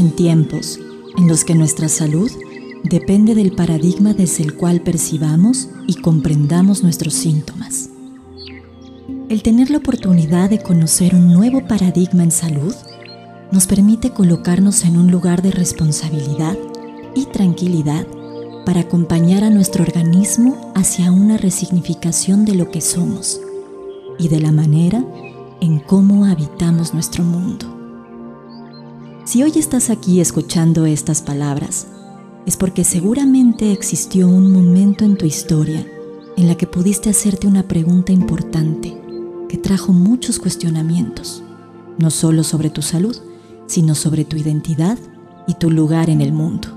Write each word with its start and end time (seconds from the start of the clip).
En 0.00 0.12
tiempos 0.12 0.80
en 1.18 1.28
los 1.28 1.44
que 1.44 1.54
nuestra 1.54 1.86
salud 1.90 2.30
depende 2.84 3.34
del 3.34 3.52
paradigma 3.52 4.14
desde 4.14 4.42
el 4.42 4.54
cual 4.54 4.80
percibamos 4.80 5.68
y 5.86 5.96
comprendamos 5.96 6.82
nuestros 6.82 7.12
síntomas. 7.12 7.90
El 9.28 9.42
tener 9.42 9.68
la 9.68 9.76
oportunidad 9.76 10.48
de 10.48 10.62
conocer 10.62 11.14
un 11.14 11.30
nuevo 11.30 11.68
paradigma 11.68 12.22
en 12.22 12.30
salud 12.30 12.74
nos 13.52 13.66
permite 13.66 14.08
colocarnos 14.08 14.86
en 14.86 14.96
un 14.96 15.10
lugar 15.10 15.42
de 15.42 15.50
responsabilidad 15.50 16.56
y 17.14 17.26
tranquilidad 17.26 18.06
para 18.64 18.80
acompañar 18.80 19.44
a 19.44 19.50
nuestro 19.50 19.84
organismo 19.84 20.72
hacia 20.74 21.12
una 21.12 21.36
resignificación 21.36 22.46
de 22.46 22.54
lo 22.54 22.70
que 22.70 22.80
somos 22.80 23.38
y 24.18 24.28
de 24.28 24.40
la 24.40 24.50
manera 24.50 25.04
en 25.60 25.78
cómo 25.78 26.24
habitamos 26.24 26.94
nuestro 26.94 27.22
mundo. 27.22 27.79
Si 29.24 29.42
hoy 29.42 29.52
estás 29.56 29.90
aquí 29.90 30.20
escuchando 30.20 30.86
estas 30.86 31.20
palabras, 31.20 31.86
es 32.46 32.56
porque 32.56 32.84
seguramente 32.84 33.70
existió 33.70 34.26
un 34.26 34.50
momento 34.50 35.04
en 35.04 35.16
tu 35.16 35.26
historia 35.26 35.86
en 36.36 36.48
la 36.48 36.56
que 36.56 36.66
pudiste 36.66 37.10
hacerte 37.10 37.46
una 37.46 37.68
pregunta 37.68 38.12
importante 38.12 38.98
que 39.48 39.58
trajo 39.58 39.92
muchos 39.92 40.38
cuestionamientos, 40.38 41.42
no 41.98 42.10
solo 42.10 42.42
sobre 42.44 42.70
tu 42.70 42.80
salud, 42.80 43.16
sino 43.66 43.94
sobre 43.94 44.24
tu 44.24 44.36
identidad 44.36 44.98
y 45.46 45.54
tu 45.54 45.70
lugar 45.70 46.08
en 46.08 46.22
el 46.22 46.32
mundo. 46.32 46.68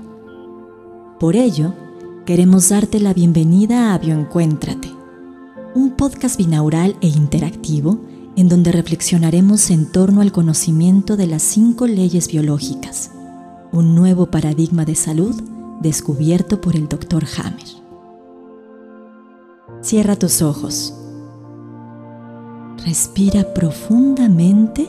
Por 1.18 1.36
ello, 1.36 1.74
queremos 2.26 2.68
darte 2.68 3.00
la 3.00 3.14
bienvenida 3.14 3.94
a 3.94 3.98
Bioencuéntrate, 3.98 4.92
un 5.74 5.92
podcast 5.92 6.36
binaural 6.36 6.94
e 7.00 7.08
interactivo 7.08 8.00
en 8.36 8.48
donde 8.48 8.72
reflexionaremos 8.72 9.70
en 9.70 9.90
torno 9.90 10.20
al 10.20 10.32
conocimiento 10.32 11.16
de 11.16 11.26
las 11.26 11.42
cinco 11.42 11.86
leyes 11.86 12.28
biológicas, 12.28 13.10
un 13.72 13.94
nuevo 13.94 14.26
paradigma 14.26 14.84
de 14.84 14.94
salud 14.94 15.40
descubierto 15.80 16.60
por 16.60 16.76
el 16.76 16.88
Dr. 16.88 17.24
Hammer. 17.36 17.66
Cierra 19.82 20.16
tus 20.16 20.42
ojos. 20.42 20.94
Respira 22.84 23.54
profundamente 23.54 24.88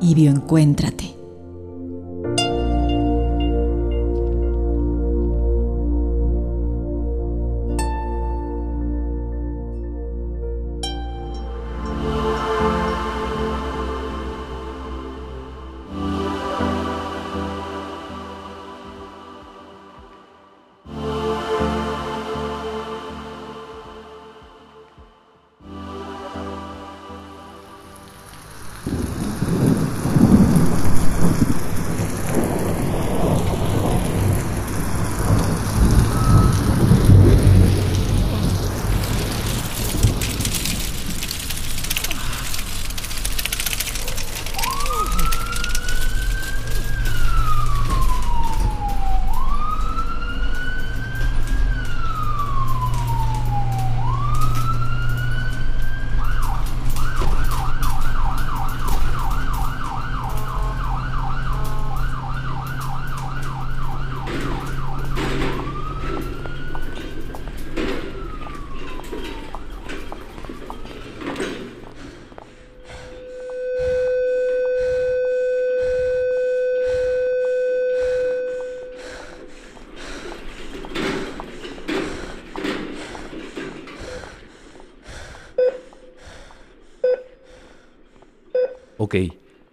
y 0.00 0.14
bioencuéntrate. 0.14 1.15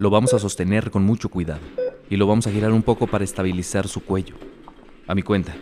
Lo 0.04 0.10
vamos 0.10 0.34
a 0.34 0.40
sostener 0.40 0.92
con 0.92 1.06
mucho 1.06 1.30
cuidado 1.30 1.62
y 2.10 2.18
lo 2.18 2.28
vamos 2.28 2.46
a 2.46 2.52
girar 2.52 2.74
un 2.74 2.84
poco 2.84 3.08
para 3.08 3.24
estabilizar 3.24 3.88
su 3.88 4.04
cuello. 4.04 4.36
A 5.08 5.16
mi 5.16 5.22
cuenta. 5.22 5.56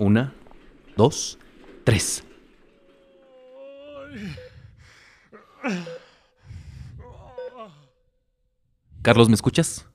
Una, 0.00 0.34
dos, 0.96 1.38
tres. 1.84 2.24
Carlos, 9.00 9.28
¿me 9.28 9.36
escuchas? 9.36 9.86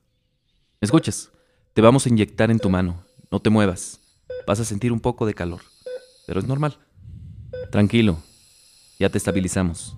¿Me 0.79 0.85
escuchas? 0.85 1.29
Te 1.73 1.81
vamos 1.81 2.05
a 2.05 2.09
inyectar 2.09 2.49
en 2.49 2.59
tu 2.59 2.69
mano. 2.69 3.03
No 3.29 3.41
te 3.41 3.49
muevas. 3.49 3.99
Vas 4.47 4.61
a 4.61 4.65
sentir 4.65 4.93
un 4.93 5.01
poco 5.01 5.25
de 5.25 5.33
calor. 5.33 5.59
Pero 6.25 6.39
es 6.39 6.47
normal. 6.47 6.77
Tranquilo. 7.69 8.17
Ya 8.97 9.09
te 9.09 9.17
estabilizamos. 9.17 9.97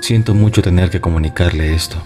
Siento 0.00 0.34
mucho 0.34 0.62
tener 0.62 0.90
que 0.90 1.00
comunicarle 1.00 1.74
esto. 1.74 1.96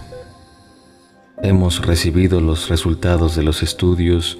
Hemos 1.41 1.85
recibido 1.85 2.41
los 2.41 2.67
resultados 2.67 3.35
de 3.37 3.43
los 3.43 3.63
estudios 3.63 4.37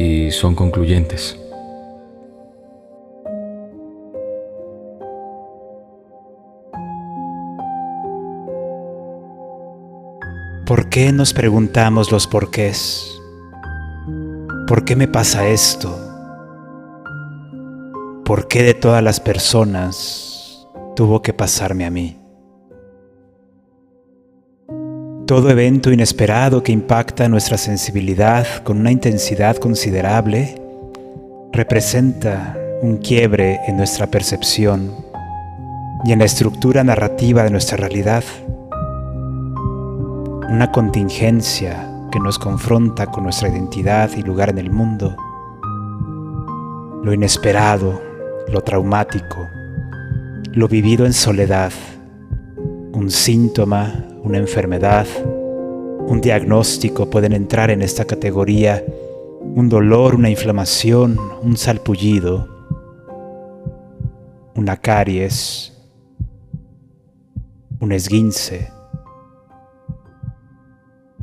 y 0.00 0.32
son 0.32 0.56
concluyentes. 0.56 1.38
¿Por 10.66 10.88
qué 10.88 11.12
nos 11.12 11.32
preguntamos 11.32 12.10
los 12.10 12.26
porqués? 12.26 13.06
¿Por 14.66 14.84
qué 14.84 14.96
me 14.96 15.06
pasa 15.06 15.46
esto? 15.46 15.96
¿Por 18.24 18.48
qué 18.48 18.64
de 18.64 18.74
todas 18.74 19.02
las 19.02 19.20
personas 19.20 20.66
tuvo 20.96 21.22
que 21.22 21.32
pasarme 21.32 21.84
a 21.84 21.90
mí? 21.90 22.21
Todo 25.32 25.48
evento 25.48 25.90
inesperado 25.90 26.62
que 26.62 26.72
impacta 26.72 27.26
nuestra 27.26 27.56
sensibilidad 27.56 28.46
con 28.64 28.80
una 28.80 28.92
intensidad 28.92 29.56
considerable 29.56 30.60
representa 31.54 32.54
un 32.82 32.98
quiebre 32.98 33.58
en 33.66 33.78
nuestra 33.78 34.08
percepción 34.08 34.94
y 36.04 36.12
en 36.12 36.18
la 36.18 36.26
estructura 36.26 36.84
narrativa 36.84 37.44
de 37.44 37.50
nuestra 37.50 37.78
realidad. 37.78 38.22
Una 40.50 40.70
contingencia 40.70 41.90
que 42.12 42.20
nos 42.20 42.38
confronta 42.38 43.06
con 43.06 43.24
nuestra 43.24 43.48
identidad 43.48 44.10
y 44.14 44.20
lugar 44.20 44.50
en 44.50 44.58
el 44.58 44.70
mundo. 44.70 45.16
Lo 47.02 47.10
inesperado, 47.14 48.02
lo 48.48 48.60
traumático, 48.60 49.48
lo 50.52 50.68
vivido 50.68 51.06
en 51.06 51.14
soledad, 51.14 51.72
un 52.92 53.10
síntoma 53.10 54.11
una 54.22 54.38
enfermedad, 54.38 55.06
un 56.06 56.20
diagnóstico 56.20 57.10
pueden 57.10 57.32
entrar 57.32 57.70
en 57.70 57.82
esta 57.82 58.04
categoría, 58.04 58.84
un 59.40 59.68
dolor, 59.68 60.14
una 60.14 60.30
inflamación, 60.30 61.18
un 61.42 61.56
salpullido, 61.56 62.48
una 64.54 64.76
caries, 64.76 65.76
un 67.80 67.90
esguince, 67.90 68.70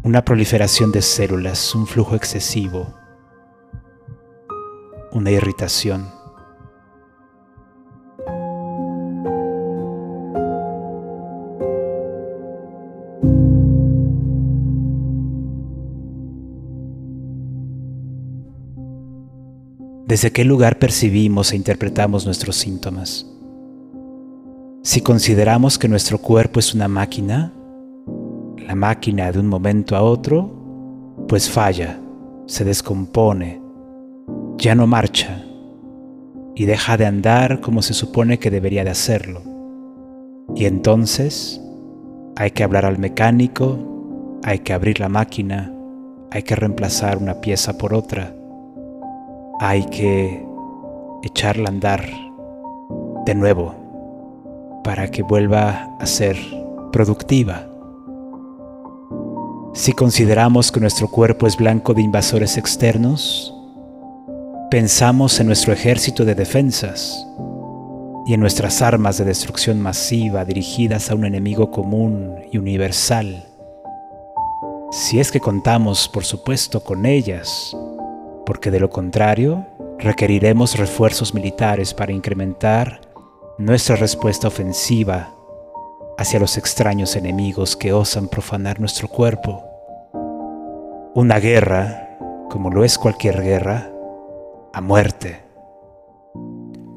una 0.04 0.26
proliferación 0.26 0.92
de 0.92 1.02
células, 1.02 1.74
un 1.76 1.88
flujo 1.88 2.16
excesivo, 2.16 2.94
una 5.14 5.32
irritación. 5.32 6.19
¿Desde 20.10 20.32
qué 20.32 20.44
lugar 20.44 20.80
percibimos 20.80 21.52
e 21.52 21.56
interpretamos 21.56 22.26
nuestros 22.26 22.56
síntomas? 22.56 23.28
Si 24.82 25.02
consideramos 25.02 25.78
que 25.78 25.88
nuestro 25.88 26.18
cuerpo 26.18 26.60
es 26.60 26.74
una 26.74 26.88
máquina, 26.88 27.54
la 28.58 28.74
máquina 28.74 29.32
de 29.32 29.38
un 29.38 29.46
momento 29.46 29.96
a 29.96 30.02
otro, 30.02 31.16
pues 31.28 31.48
falla, 31.48 32.00
se 32.48 32.66
descompone, 32.66 33.62
ya 34.58 34.74
no 34.74 34.88
marcha 34.88 35.46
y 36.56 36.66
deja 36.66 36.98
de 36.98 37.06
andar 37.06 37.62
como 37.62 37.84
se 37.84 37.94
supone 37.94 38.40
que 38.40 38.50
debería 38.50 38.84
de 38.84 38.90
hacerlo. 38.90 39.44
Y 40.56 40.66
entonces 40.66 41.62
hay 42.36 42.50
que 42.50 42.64
hablar 42.64 42.86
al 42.86 42.98
mecánico, 42.98 44.40
hay 44.42 44.58
que 44.58 44.74
abrir 44.74 45.00
la 45.00 45.10
máquina, 45.10 45.72
hay 46.32 46.42
que 46.42 46.56
reemplazar 46.56 47.20
una 47.20 47.42
pieza 47.42 47.78
por 47.78 47.94
otra 47.94 48.39
hay 49.60 49.84
que 49.88 50.46
echarla 51.22 51.66
a 51.66 51.72
andar 51.72 52.06
de 53.26 53.36
nuevo 53.36 53.76
para 54.86 55.12
que 55.12 55.22
vuelva 55.22 55.98
a 56.00 56.06
ser 56.06 56.38
productiva. 56.94 57.68
Si 59.74 59.92
consideramos 59.92 60.72
que 60.72 60.80
nuestro 60.80 61.10
cuerpo 61.10 61.46
es 61.46 61.58
blanco 61.58 61.94
de 61.94 62.02
invasores 62.02 62.58
externos, 62.58 63.54
pensamos 64.72 65.40
en 65.42 65.48
nuestro 65.48 65.74
ejército 65.74 66.24
de 66.24 66.36
defensas 66.36 67.28
y 68.26 68.34
en 68.34 68.40
nuestras 68.40 68.82
armas 68.82 69.18
de 69.18 69.26
destrucción 69.26 69.82
masiva 69.82 70.46
dirigidas 70.46 71.12
a 71.12 71.16
un 71.16 71.26
enemigo 71.26 71.70
común 71.70 72.36
y 72.52 72.58
universal. 72.58 73.46
Si 74.92 75.20
es 75.20 75.32
que 75.32 75.40
contamos, 75.40 76.08
por 76.08 76.24
supuesto, 76.24 76.82
con 76.82 77.06
ellas, 77.06 77.76
porque 78.50 78.72
de 78.72 78.80
lo 78.80 78.90
contrario 78.90 79.68
requeriremos 80.00 80.80
refuerzos 80.80 81.36
militares 81.36 81.94
para 81.94 82.12
incrementar 82.12 83.00
nuestra 83.60 83.96
respuesta 83.96 84.48
ofensiva 84.48 85.36
hacia 86.18 86.40
los 86.40 86.58
extraños 86.58 87.16
enemigos 87.16 87.76
que 87.76 87.94
osan 87.94 88.28
profanar 88.28 88.80
nuestro 88.80 89.08
cuerpo. 89.08 89.64
Una 91.14 91.40
guerra, 91.40 92.18
como 92.50 92.72
lo 92.72 92.84
es 92.84 92.98
cualquier 92.98 93.40
guerra, 93.44 93.92
a 94.74 94.82
muerte. 94.82 95.44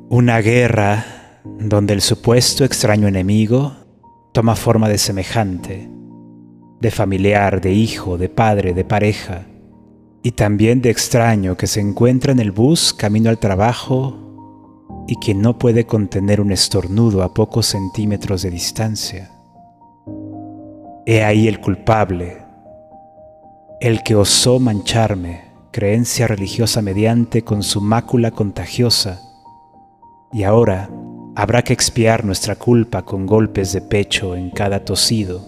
Una 0.08 0.40
guerra 0.40 1.04
donde 1.44 1.92
el 1.92 2.00
supuesto 2.00 2.64
extraño 2.64 3.08
enemigo 3.08 3.76
toma 4.32 4.56
forma 4.56 4.88
de 4.88 4.96
semejante, 4.96 5.86
de 6.80 6.90
familiar, 6.90 7.60
de 7.60 7.72
hijo, 7.72 8.16
de 8.16 8.30
padre, 8.30 8.72
de 8.72 8.86
pareja, 8.86 9.42
y 10.22 10.32
también 10.32 10.82
de 10.82 10.90
extraño 10.90 11.56
que 11.56 11.66
se 11.66 11.80
encuentra 11.80 12.32
en 12.32 12.38
el 12.38 12.52
bus 12.52 12.94
camino 12.94 13.28
al 13.28 13.38
trabajo 13.38 14.18
y 15.08 15.16
quien 15.16 15.42
no 15.42 15.58
puede 15.58 15.84
contener 15.84 16.40
un 16.40 16.52
estornudo 16.52 17.22
a 17.22 17.34
pocos 17.34 17.66
centímetros 17.66 18.42
de 18.42 18.50
distancia. 18.50 19.30
He 21.06 21.24
ahí 21.24 21.48
el 21.48 21.60
culpable, 21.60 22.38
el 23.80 24.04
que 24.04 24.14
osó 24.14 24.60
mancharme, 24.60 25.52
creencia 25.72 26.28
religiosa 26.28 26.82
mediante 26.82 27.42
con 27.42 27.64
su 27.64 27.80
mácula 27.80 28.30
contagiosa, 28.30 29.20
y 30.32 30.44
ahora 30.44 30.88
habrá 31.34 31.62
que 31.62 31.72
expiar 31.72 32.24
nuestra 32.24 32.54
culpa 32.54 33.02
con 33.02 33.26
golpes 33.26 33.72
de 33.72 33.80
pecho 33.80 34.36
en 34.36 34.50
cada 34.50 34.84
tosido. 34.84 35.44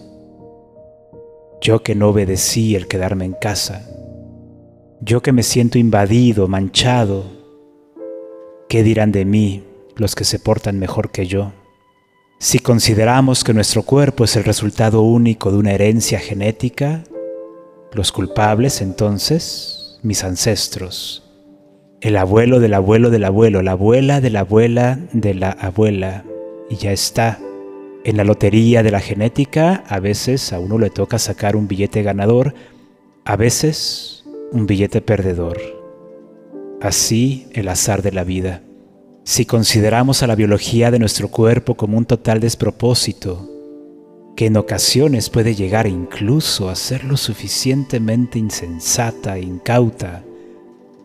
Yo 1.61 1.81
que 1.81 1.95
no 1.95 2.09
obedecí 2.09 2.75
el 2.75 2.87
quedarme 2.87 3.23
en 3.23 3.33
casa, 3.33 3.87
yo 5.05 5.21
que 5.21 5.31
me 5.31 5.43
siento 5.43 5.77
invadido, 5.77 6.47
manchado, 6.47 7.25
¿qué 8.67 8.81
dirán 8.81 9.11
de 9.11 9.23
mí 9.23 9.63
los 9.95 10.15
que 10.15 10.23
se 10.23 10.39
portan 10.39 10.79
mejor 10.79 11.11
que 11.11 11.27
yo? 11.27 11.53
Si 12.39 12.57
consideramos 12.57 13.43
que 13.43 13.53
nuestro 13.53 13.83
cuerpo 13.83 14.23
es 14.23 14.35
el 14.35 14.43
resultado 14.43 15.03
único 15.03 15.51
de 15.51 15.57
una 15.59 15.73
herencia 15.73 16.17
genética, 16.17 17.03
los 17.93 18.11
culpables 18.11 18.81
entonces, 18.81 19.99
mis 20.01 20.23
ancestros, 20.23 21.23
el 22.01 22.17
abuelo 22.17 22.59
del 22.59 22.73
abuelo 22.73 23.11
del 23.11 23.25
abuelo, 23.25 23.61
la 23.61 23.71
abuela 23.73 24.21
de 24.21 24.31
la 24.31 24.39
abuela 24.39 24.99
de 25.13 25.35
la 25.35 25.51
abuela, 25.51 26.25
y 26.67 26.77
ya 26.77 26.91
está. 26.91 27.39
En 28.03 28.17
la 28.17 28.23
lotería 28.23 28.81
de 28.81 28.91
la 28.91 28.99
genética 28.99 29.83
a 29.87 29.99
veces 29.99 30.51
a 30.51 30.59
uno 30.59 30.79
le 30.79 30.89
toca 30.89 31.19
sacar 31.19 31.55
un 31.55 31.67
billete 31.67 32.01
ganador, 32.01 32.55
a 33.23 33.35
veces 33.35 34.14
un 34.55 34.67
billete 34.67 35.01
perdedor. 35.01 35.59
Así 36.81 37.47
el 37.51 37.67
azar 37.67 38.01
de 38.01 38.13
la 38.13 38.23
vida. 38.23 38.63
Si 39.25 39.45
consideramos 39.45 40.23
a 40.23 40.27
la 40.27 40.35
biología 40.35 40.91
de 40.91 40.99
nuestro 40.99 41.27
cuerpo 41.27 41.75
como 41.75 41.97
un 41.97 42.05
total 42.05 42.39
despropósito, 42.39 43.49
que 44.37 44.45
en 44.45 44.55
ocasiones 44.55 45.29
puede 45.29 45.55
llegar 45.55 45.87
incluso 45.87 46.69
a 46.69 46.75
ser 46.75 47.03
lo 47.03 47.17
suficientemente 47.17 48.39
insensata 48.39 49.37
e 49.37 49.41
incauta 49.41 50.23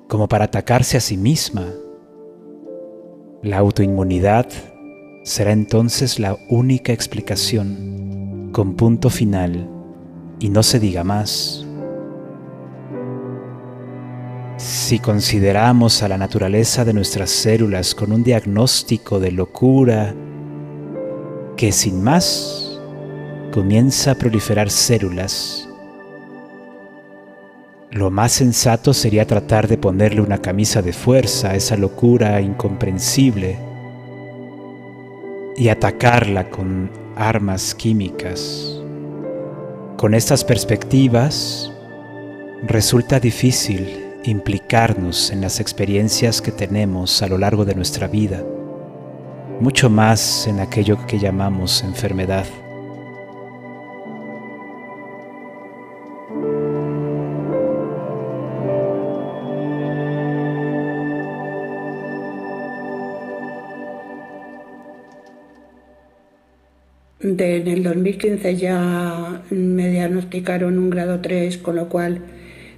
como 0.09 0.29
para 0.29 0.45
atacarse 0.45 0.97
a 0.97 1.01
sí 1.01 1.17
misma, 1.17 1.67
la 3.43 3.59
autoinmunidad 3.59 4.47
será 5.25 5.51
entonces 5.53 6.21
la 6.21 6.37
única 6.49 6.93
explicación, 6.93 8.51
con 8.53 8.75
punto 8.75 9.11
final, 9.11 9.69
y 10.39 10.51
no 10.51 10.63
se 10.63 10.79
diga 10.79 11.05
más. 11.05 11.67
Si 14.61 14.99
consideramos 14.99 16.03
a 16.03 16.09
la 16.09 16.19
naturaleza 16.19 16.85
de 16.85 16.93
nuestras 16.93 17.31
células 17.31 17.95
con 17.95 18.13
un 18.13 18.23
diagnóstico 18.23 19.19
de 19.19 19.33
locura 19.33 20.15
que 21.57 21.73
sin 21.73 22.05
más 22.05 22.79
comienza 23.55 24.11
a 24.11 24.15
proliferar 24.17 24.69
células, 24.69 25.67
lo 27.91 28.11
más 28.11 28.33
sensato 28.33 28.93
sería 28.93 29.27
tratar 29.27 29.67
de 29.67 29.79
ponerle 29.79 30.21
una 30.21 30.43
camisa 30.43 30.83
de 30.83 30.93
fuerza 30.93 31.53
a 31.53 31.57
esa 31.57 31.79
locura 31.79 32.39
incomprensible 32.43 33.59
y 35.57 35.69
atacarla 35.71 36.51
con 36.51 36.91
armas 37.17 37.75
químicas. 37.75 38.79
Con 39.97 40.13
estas 40.13 40.45
perspectivas 40.45 41.73
resulta 42.67 43.19
difícil 43.19 44.10
implicarnos 44.25 45.31
en 45.31 45.41
las 45.41 45.61
experiencias 45.61 46.43
que 46.43 46.53
tenemos 46.53 47.23
a 47.23 47.29
lo 47.29 47.39
largo 47.39 47.65
de 47.65 47.75
nuestra 47.75 48.07
vida, 48.09 48.45
mucho 49.61 49.91
más 49.91 50.47
en 50.47 50.61
aquello 50.61 51.07
que 51.07 51.19
llamamos 51.19 51.83
enfermedad. 51.83 52.47
en 67.39 67.69
el 67.69 67.83
2015 67.83 68.57
ya 68.57 69.43
me 69.51 69.89
diagnosticaron 69.89 70.79
un 70.79 70.91
grado 70.91 71.21
3, 71.21 71.59
con 71.59 71.77
lo 71.77 71.89
cual 71.89 72.23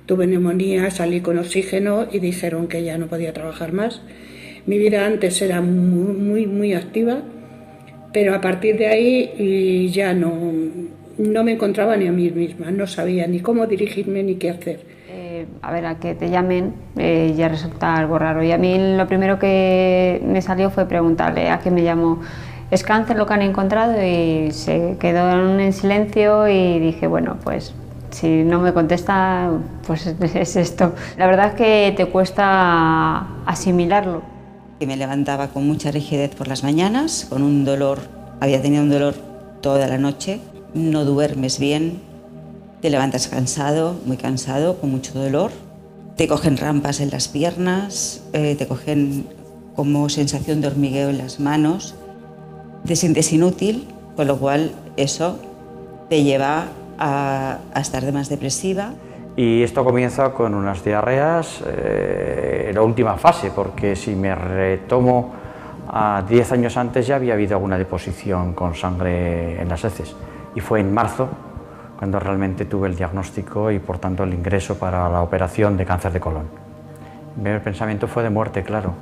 Tuve 0.07 0.27
neumonía, 0.27 0.91
salí 0.91 1.21
con 1.21 1.39
oxígeno 1.39 2.07
y 2.11 2.19
dijeron 2.19 2.67
que 2.67 2.83
ya 2.83 2.99
no 2.99 3.07
podía 3.07 3.33
trabajar 3.33 3.73
más. 3.73 4.03
Mi 4.67 4.79
vida 4.79 5.07
antes 5.07 5.41
era 5.43 5.61
muy, 5.61 6.13
muy, 6.15 6.47
muy 6.47 6.75
activa, 6.75 7.23
pero 8.13 8.35
a 8.35 8.41
partir 8.41 8.77
de 8.79 8.89
ahí 8.89 9.91
ya 9.93 10.13
no, 10.15 10.53
no 11.19 11.45
me 11.45 11.53
encontraba 11.53 11.97
ni 11.97 12.07
a 12.07 12.13
mí 12.13 12.31
misma, 12.31 12.71
no 12.71 12.87
sabía 12.87 13.27
ni 13.27 13.41
cómo 13.41 13.67
dirigirme 13.67 14.23
ni 14.23 14.37
qué 14.37 14.51
hacer. 14.51 14.81
Eh, 15.09 15.47
a 15.61 15.73
ver, 15.73 15.87
a 15.87 15.99
que 15.99 16.15
te 16.15 16.31
llamen 16.31 16.75
eh, 16.97 17.35
ya 17.37 17.49
resulta 17.49 17.95
algo 17.97 18.19
raro. 18.19 18.43
Y 18.43 18.53
a 18.53 18.59
mí 18.59 18.97
lo 18.97 19.07
primero 19.07 19.39
que 19.39 20.21
me 20.25 20.43
salió 20.43 20.71
fue 20.71 20.87
preguntarle 20.87 21.49
a 21.51 21.61
qué 21.61 21.71
me 21.71 21.83
llamó. 21.83 22.21
Es 22.71 22.83
cáncer 22.83 23.17
lo 23.17 23.27
que 23.27 23.35
han 23.35 23.43
encontrado 23.43 24.03
y 24.03 24.51
se 24.53 24.97
quedó 24.99 25.59
en 25.61 25.73
silencio 25.73 26.49
y 26.49 26.79
dije, 26.79 27.07
bueno, 27.07 27.37
pues 27.45 27.75
si 28.13 28.45
no 28.45 28.61
me 28.61 28.73
contesta, 28.73 29.51
pues 29.87 30.07
es 30.35 30.57
esto. 30.57 30.95
La 31.17 31.27
verdad 31.27 31.49
es 31.49 31.55
que 31.55 31.95
te 31.97 32.07
cuesta 32.07 33.27
asimilarlo. 33.47 34.23
Me 34.87 34.97
levantaba 34.97 35.49
con 35.49 35.67
mucha 35.67 35.91
rigidez 35.91 36.35
por 36.35 36.49
las 36.49 36.65
mañanas, 36.65 37.27
con 37.29 37.43
un 37.43 37.65
dolor, 37.65 38.01
había 38.41 38.61
tenido 38.61 38.83
un 38.83 38.91
dolor 38.91 39.15
toda 39.61 39.87
la 39.87 39.97
noche, 39.97 40.41
no 40.75 41.05
duermes 41.05 41.61
bien, 41.61 42.01
te 42.81 42.91
levantas 42.91 43.29
cansado, 43.29 43.95
muy 44.07 44.17
cansado, 44.17 44.79
con 44.81 44.91
mucho 44.91 45.15
dolor, 45.15 45.53
te 46.17 46.27
cogen 46.27 46.57
rampas 46.57 46.99
en 46.99 47.11
las 47.11 47.29
piernas, 47.29 48.25
eh, 48.33 48.57
te 48.57 48.67
cogen 48.67 49.27
como 49.77 50.09
sensación 50.09 50.61
de 50.61 50.67
hormigueo 50.67 51.11
en 51.11 51.19
las 51.19 51.39
manos, 51.39 51.95
te 52.85 52.97
sientes 52.97 53.33
inútil, 53.33 53.87
con 54.17 54.27
lo 54.27 54.37
cual 54.39 54.73
eso 54.97 55.39
te 56.09 56.25
lleva 56.25 56.67
a, 57.03 57.59
estar 57.81 58.05
de 58.05 58.13
más 58.13 58.29
depresiva. 58.29 58.93
Y 59.37 59.63
esto 59.63 59.85
comienza 59.85 60.33
con 60.33 60.55
unas 60.55 60.85
diarreas 60.85 61.63
eh, 61.67 62.67
en 62.69 62.75
la 62.75 62.83
última 62.83 63.17
fase, 63.17 63.51
porque 63.55 63.97
si 63.97 64.15
me 64.15 64.35
retomo 64.35 65.33
a 65.89 66.23
10 66.27 66.53
años 66.53 66.77
antes 66.77 67.07
ya 67.07 67.17
había 67.17 67.35
habido 67.35 67.57
alguna 67.57 67.77
deposición 67.77 68.55
con 68.55 68.75
sangre 68.75 69.61
en 69.61 69.69
las 69.69 69.85
heces. 69.85 70.15
Y 70.55 70.61
fue 70.61 70.81
en 70.81 70.93
marzo 70.93 71.29
cuando 71.99 72.21
realmente 72.21 72.67
tuve 72.67 72.89
el 72.89 72.97
diagnóstico 72.97 73.71
y 73.71 73.79
por 73.79 73.99
tanto 73.99 74.25
el 74.25 74.35
ingreso 74.35 74.79
para 74.79 75.09
la 75.09 75.23
operación 75.23 75.77
de 75.77 75.87
cáncer 75.87 76.13
de 76.13 76.21
colon. 76.21 76.47
Mi 77.37 77.43
primer 77.43 77.63
pensamiento 77.63 78.07
fue 78.07 78.23
de 78.23 78.31
muerte, 78.31 78.63
claro. 78.63 78.95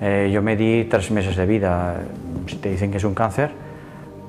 Eh, 0.00 0.30
yo 0.32 0.42
me 0.42 0.56
di 0.56 0.84
tres 0.84 1.10
meses 1.10 1.36
de 1.36 1.46
vida. 1.46 1.96
Si 2.46 2.56
te 2.56 2.70
dicen 2.70 2.90
que 2.90 2.96
es 2.96 3.04
un 3.04 3.14
cáncer, 3.14 3.50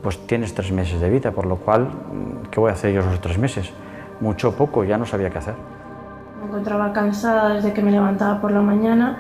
pues 0.04 0.20
tienes 0.28 0.54
tres 0.54 0.72
meses 0.72 1.00
de 1.00 1.10
vida, 1.10 1.32
por 1.32 1.46
lo 1.46 1.56
cual, 1.56 1.88
¿qué 2.52 2.60
voy 2.60 2.70
a 2.70 2.74
hacer 2.74 2.94
yo 2.94 3.00
esos 3.00 3.22
tres 3.22 3.38
meses? 3.38 3.72
Mucho 4.20 4.50
o 4.50 4.52
poco, 4.52 4.84
ya 4.84 4.98
no 4.98 5.06
sabía 5.06 5.30
qué 5.30 5.38
hacer. 5.38 5.56
Me 6.40 6.48
encontraba 6.48 6.92
cansada 6.92 7.56
desde 7.56 7.74
que 7.74 7.82
me 7.82 7.90
levantaba 7.90 8.42
por 8.42 8.52
la 8.52 8.62
mañana 8.62 9.20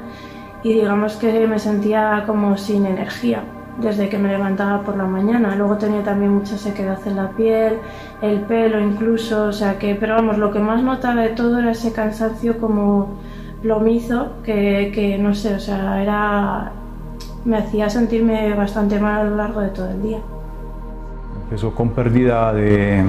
y 0.62 0.74
digamos 0.74 1.16
que 1.16 1.48
me 1.48 1.58
sentía 1.58 2.24
como 2.28 2.58
sin 2.58 2.86
energía 2.86 3.44
desde 3.78 4.08
que 4.10 4.20
me 4.20 4.30
levantaba 4.30 4.84
por 4.84 4.98
la 4.98 5.06
mañana. 5.06 5.56
Luego 5.56 5.78
tenía 5.78 6.04
también 6.04 6.34
mucha 6.34 6.58
sequedad 6.58 7.00
en 7.06 7.16
la 7.16 7.30
piel, 7.30 7.80
el 8.22 8.42
pelo 8.42 8.80
incluso, 8.80 9.46
o 9.46 9.54
sea 9.54 9.80
que, 9.80 9.96
pero 9.96 10.16
vamos, 10.16 10.38
lo 10.38 10.52
que 10.52 10.60
más 10.60 10.84
notaba 10.84 11.22
de 11.22 11.30
todo 11.30 11.60
era 11.60 11.72
ese 11.72 11.94
cansancio 11.94 12.60
como 12.60 13.10
plomizo 13.62 14.34
que, 14.44 14.92
que 14.94 15.18
no 15.18 15.34
sé, 15.34 15.56
o 15.56 15.60
sea, 15.60 16.02
era, 16.02 16.72
me 17.46 17.58
hacía 17.58 17.90
sentirme 17.90 18.54
bastante 18.54 19.00
mal 19.00 19.22
a 19.22 19.24
lo 19.24 19.36
largo 19.38 19.62
de 19.62 19.70
todo 19.70 19.90
el 19.90 20.02
día. 20.02 20.20
Empezó 21.54 21.70
con 21.70 21.92
pérdida 21.92 22.52
de 22.52 23.04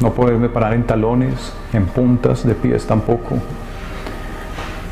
no 0.00 0.10
poderme 0.10 0.50
parar 0.50 0.74
en 0.74 0.82
talones, 0.82 1.54
en 1.72 1.86
puntas 1.86 2.46
de 2.46 2.54
pies 2.54 2.86
tampoco. 2.86 3.38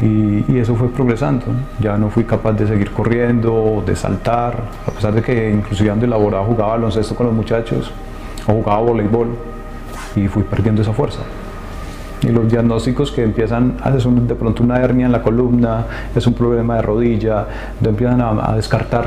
Y, 0.00 0.56
eso 0.56 0.74
fue 0.74 0.88
progresando. 0.88 1.44
Ya 1.80 1.98
no 1.98 2.08
fui 2.08 2.24
capaz 2.24 2.52
de 2.52 2.66
seguir 2.66 2.90
corriendo, 2.92 3.82
de 3.84 3.94
saltar, 3.94 4.54
a 4.86 4.90
pesar 4.90 5.12
de 5.12 5.20
que 5.20 5.50
inclusive 5.50 5.90
ando 5.90 6.06
elaborado 6.06 6.44
jugaba 6.44 6.70
baloncesto 6.70 7.14
con 7.14 7.26
los 7.26 7.34
muchachos 7.34 7.92
o 8.46 8.52
jugaba 8.52 8.80
voleibol 8.80 9.36
y 10.16 10.26
fui 10.28 10.42
perdiendo 10.44 10.80
esa 10.80 10.94
fuerza. 10.94 11.20
Y 12.22 12.28
los 12.28 12.50
diagnósticos 12.50 13.12
que 13.12 13.22
empiezan, 13.22 13.76
haces 13.82 14.06
de 14.26 14.34
pronto 14.34 14.62
una 14.62 14.80
hernia 14.80 15.04
en 15.04 15.12
la 15.12 15.20
columna, 15.20 15.84
es 16.16 16.26
un 16.26 16.32
problema 16.32 16.76
de 16.76 16.80
rodilla, 16.80 17.46
empiezan 17.84 18.22
a, 18.22 18.54
descartar 18.54 19.04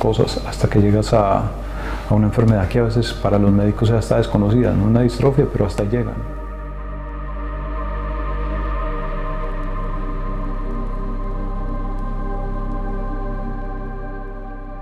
cosas 0.00 0.44
hasta 0.48 0.68
que 0.68 0.80
llegas 0.80 1.14
a, 1.14 1.42
a, 2.08 2.14
una 2.14 2.26
enfermedad 2.26 2.68
que 2.68 2.78
a 2.78 2.84
veces 2.84 3.12
para 3.12 3.38
los 3.38 3.52
médicos 3.52 3.88
ya 3.88 3.98
está 3.98 4.18
desconocida, 4.18 4.72
no 4.72 4.84
una 4.84 5.00
distrofia, 5.00 5.46
pero 5.50 5.66
hasta 5.66 5.84
llegan. 5.84 6.14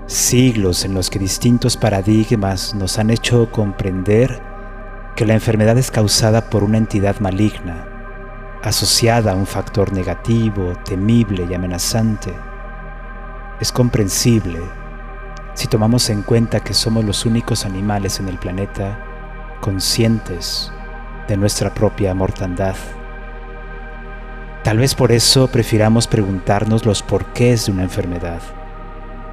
siglos 0.07 0.83
en 0.83 0.95
los 0.95 1.09
que 1.09 1.19
distintos 1.19 1.77
paradigmas 1.77 2.73
nos 2.73 2.97
han 2.97 3.09
hecho 3.09 3.51
comprender 3.51 4.41
que 5.15 5.25
la 5.25 5.33
enfermedad 5.33 5.77
es 5.77 5.91
causada 5.91 6.49
por 6.49 6.63
una 6.63 6.77
entidad 6.77 7.19
maligna, 7.19 7.85
asociada 8.63 9.33
a 9.33 9.35
un 9.35 9.45
factor 9.45 9.93
negativo, 9.93 10.73
temible 10.85 11.45
y 11.49 11.53
amenazante, 11.53 12.33
es 13.59 13.71
comprensible 13.71 14.59
si 15.53 15.67
tomamos 15.67 16.09
en 16.09 16.23
cuenta 16.23 16.59
que 16.59 16.73
somos 16.73 17.05
los 17.05 17.25
únicos 17.25 17.65
animales 17.65 18.19
en 18.19 18.27
el 18.27 18.37
planeta 18.37 18.99
conscientes 19.61 20.71
de 21.27 21.37
nuestra 21.37 21.73
propia 21.73 22.13
mortandad. 22.13 22.75
Tal 24.63 24.77
vez 24.77 24.95
por 24.95 25.11
eso 25.11 25.47
prefiramos 25.47 26.07
preguntarnos 26.07 26.85
los 26.85 27.03
porqués 27.03 27.65
de 27.65 27.71
una 27.71 27.83
enfermedad 27.83 28.41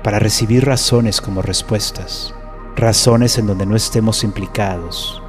para 0.03 0.19
recibir 0.19 0.65
razones 0.65 1.21
como 1.21 1.43
respuestas, 1.43 2.35
razones 2.77 3.39
en 3.39 3.47
donde 3.47 3.67
no 3.67 3.77
estemos 3.77 4.25
implicados. 4.25 5.23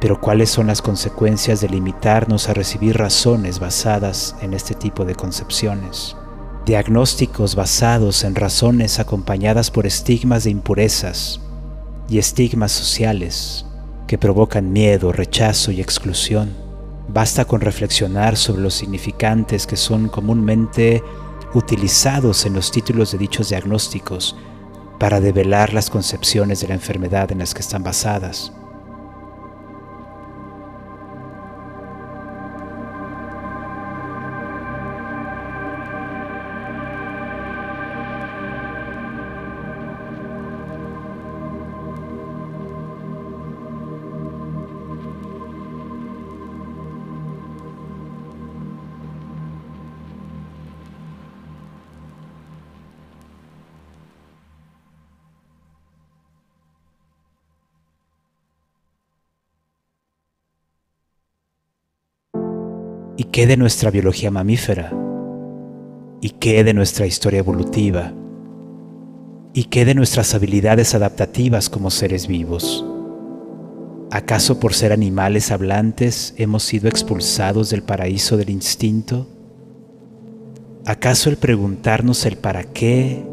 Pero 0.00 0.20
¿cuáles 0.20 0.50
son 0.50 0.66
las 0.66 0.82
consecuencias 0.82 1.60
de 1.60 1.68
limitarnos 1.68 2.48
a 2.48 2.54
recibir 2.54 2.96
razones 2.98 3.58
basadas 3.58 4.36
en 4.40 4.54
este 4.54 4.74
tipo 4.74 5.04
de 5.04 5.14
concepciones? 5.14 6.16
Diagnósticos 6.66 7.56
basados 7.56 8.24
en 8.24 8.34
razones 8.34 8.98
acompañadas 8.98 9.70
por 9.70 9.86
estigmas 9.86 10.44
de 10.44 10.50
impurezas 10.50 11.38
y 12.08 12.16
estigmas 12.16 12.72
sociales 12.72 13.66
que 14.06 14.16
provocan 14.16 14.72
miedo, 14.72 15.12
rechazo 15.12 15.72
y 15.72 15.82
exclusión. 15.82 16.54
Basta 17.08 17.44
con 17.44 17.60
reflexionar 17.60 18.38
sobre 18.38 18.62
los 18.62 18.72
significantes 18.72 19.66
que 19.66 19.76
son 19.76 20.08
comúnmente 20.08 21.02
utilizados 21.52 22.46
en 22.46 22.54
los 22.54 22.70
títulos 22.70 23.12
de 23.12 23.18
dichos 23.18 23.50
diagnósticos 23.50 24.34
para 24.98 25.20
develar 25.20 25.74
las 25.74 25.90
concepciones 25.90 26.60
de 26.60 26.68
la 26.68 26.74
enfermedad 26.74 27.30
en 27.30 27.40
las 27.40 27.52
que 27.52 27.60
están 27.60 27.82
basadas. 27.82 28.52
Qué 63.34 63.48
de 63.48 63.56
nuestra 63.56 63.90
biología 63.90 64.30
mamífera? 64.30 64.92
¿Y 66.20 66.30
qué 66.38 66.62
de 66.62 66.72
nuestra 66.72 67.04
historia 67.04 67.40
evolutiva? 67.40 68.12
¿Y 69.52 69.64
qué 69.64 69.84
de 69.84 69.96
nuestras 69.96 70.36
habilidades 70.36 70.94
adaptativas 70.94 71.68
como 71.68 71.90
seres 71.90 72.28
vivos? 72.28 72.86
¿Acaso 74.12 74.60
por 74.60 74.72
ser 74.72 74.92
animales 74.92 75.50
hablantes 75.50 76.32
hemos 76.36 76.62
sido 76.62 76.88
expulsados 76.88 77.70
del 77.70 77.82
paraíso 77.82 78.36
del 78.36 78.50
instinto? 78.50 79.26
¿Acaso 80.86 81.28
el 81.28 81.36
preguntarnos 81.36 82.26
el 82.26 82.36
para 82.36 82.62
qué 82.62 83.26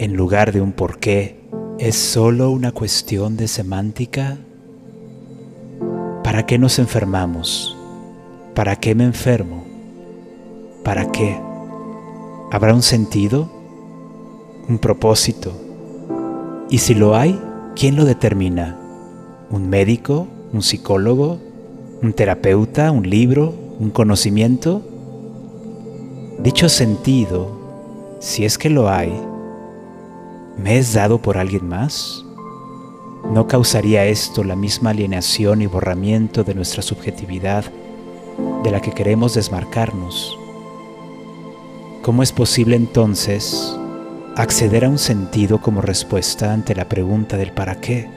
en 0.00 0.14
lugar 0.14 0.50
de 0.50 0.62
un 0.62 0.72
por 0.72 0.98
qué 0.98 1.48
es 1.78 1.94
solo 1.94 2.50
una 2.50 2.72
cuestión 2.72 3.36
de 3.36 3.46
semántica? 3.46 4.36
¿Para 6.24 6.44
qué 6.44 6.58
nos 6.58 6.80
enfermamos? 6.80 7.77
¿Para 8.58 8.74
qué 8.74 8.92
me 8.96 9.04
enfermo? 9.04 9.64
¿Para 10.82 11.12
qué? 11.12 11.40
¿Habrá 12.50 12.74
un 12.74 12.82
sentido? 12.82 13.48
¿Un 14.68 14.78
propósito? 14.78 15.52
Y 16.68 16.78
si 16.78 16.96
lo 16.96 17.14
hay, 17.14 17.40
¿quién 17.76 17.94
lo 17.94 18.04
determina? 18.04 18.76
¿Un 19.48 19.68
médico? 19.68 20.26
¿Un 20.52 20.62
psicólogo? 20.62 21.38
¿Un 22.02 22.12
terapeuta? 22.14 22.90
¿Un 22.90 23.08
libro? 23.08 23.54
¿Un 23.78 23.90
conocimiento? 23.90 24.82
Dicho 26.40 26.68
sentido, 26.68 27.52
si 28.18 28.44
es 28.44 28.58
que 28.58 28.70
lo 28.70 28.88
hay, 28.90 29.12
¿me 30.56 30.78
es 30.78 30.94
dado 30.94 31.22
por 31.22 31.38
alguien 31.38 31.68
más? 31.68 32.24
¿No 33.32 33.46
causaría 33.46 34.06
esto 34.06 34.42
la 34.42 34.56
misma 34.56 34.90
alienación 34.90 35.62
y 35.62 35.66
borramiento 35.66 36.42
de 36.42 36.56
nuestra 36.56 36.82
subjetividad 36.82 37.64
de 38.62 38.70
la 38.70 38.80
que 38.80 38.92
queremos 38.92 39.34
desmarcarnos. 39.34 40.38
¿Cómo 42.02 42.22
es 42.22 42.32
posible 42.32 42.76
entonces 42.76 43.76
acceder 44.36 44.84
a 44.84 44.88
un 44.88 44.98
sentido 44.98 45.60
como 45.60 45.80
respuesta 45.80 46.52
ante 46.52 46.74
la 46.74 46.88
pregunta 46.88 47.36
del 47.36 47.52
para 47.52 47.80
qué? 47.80 48.08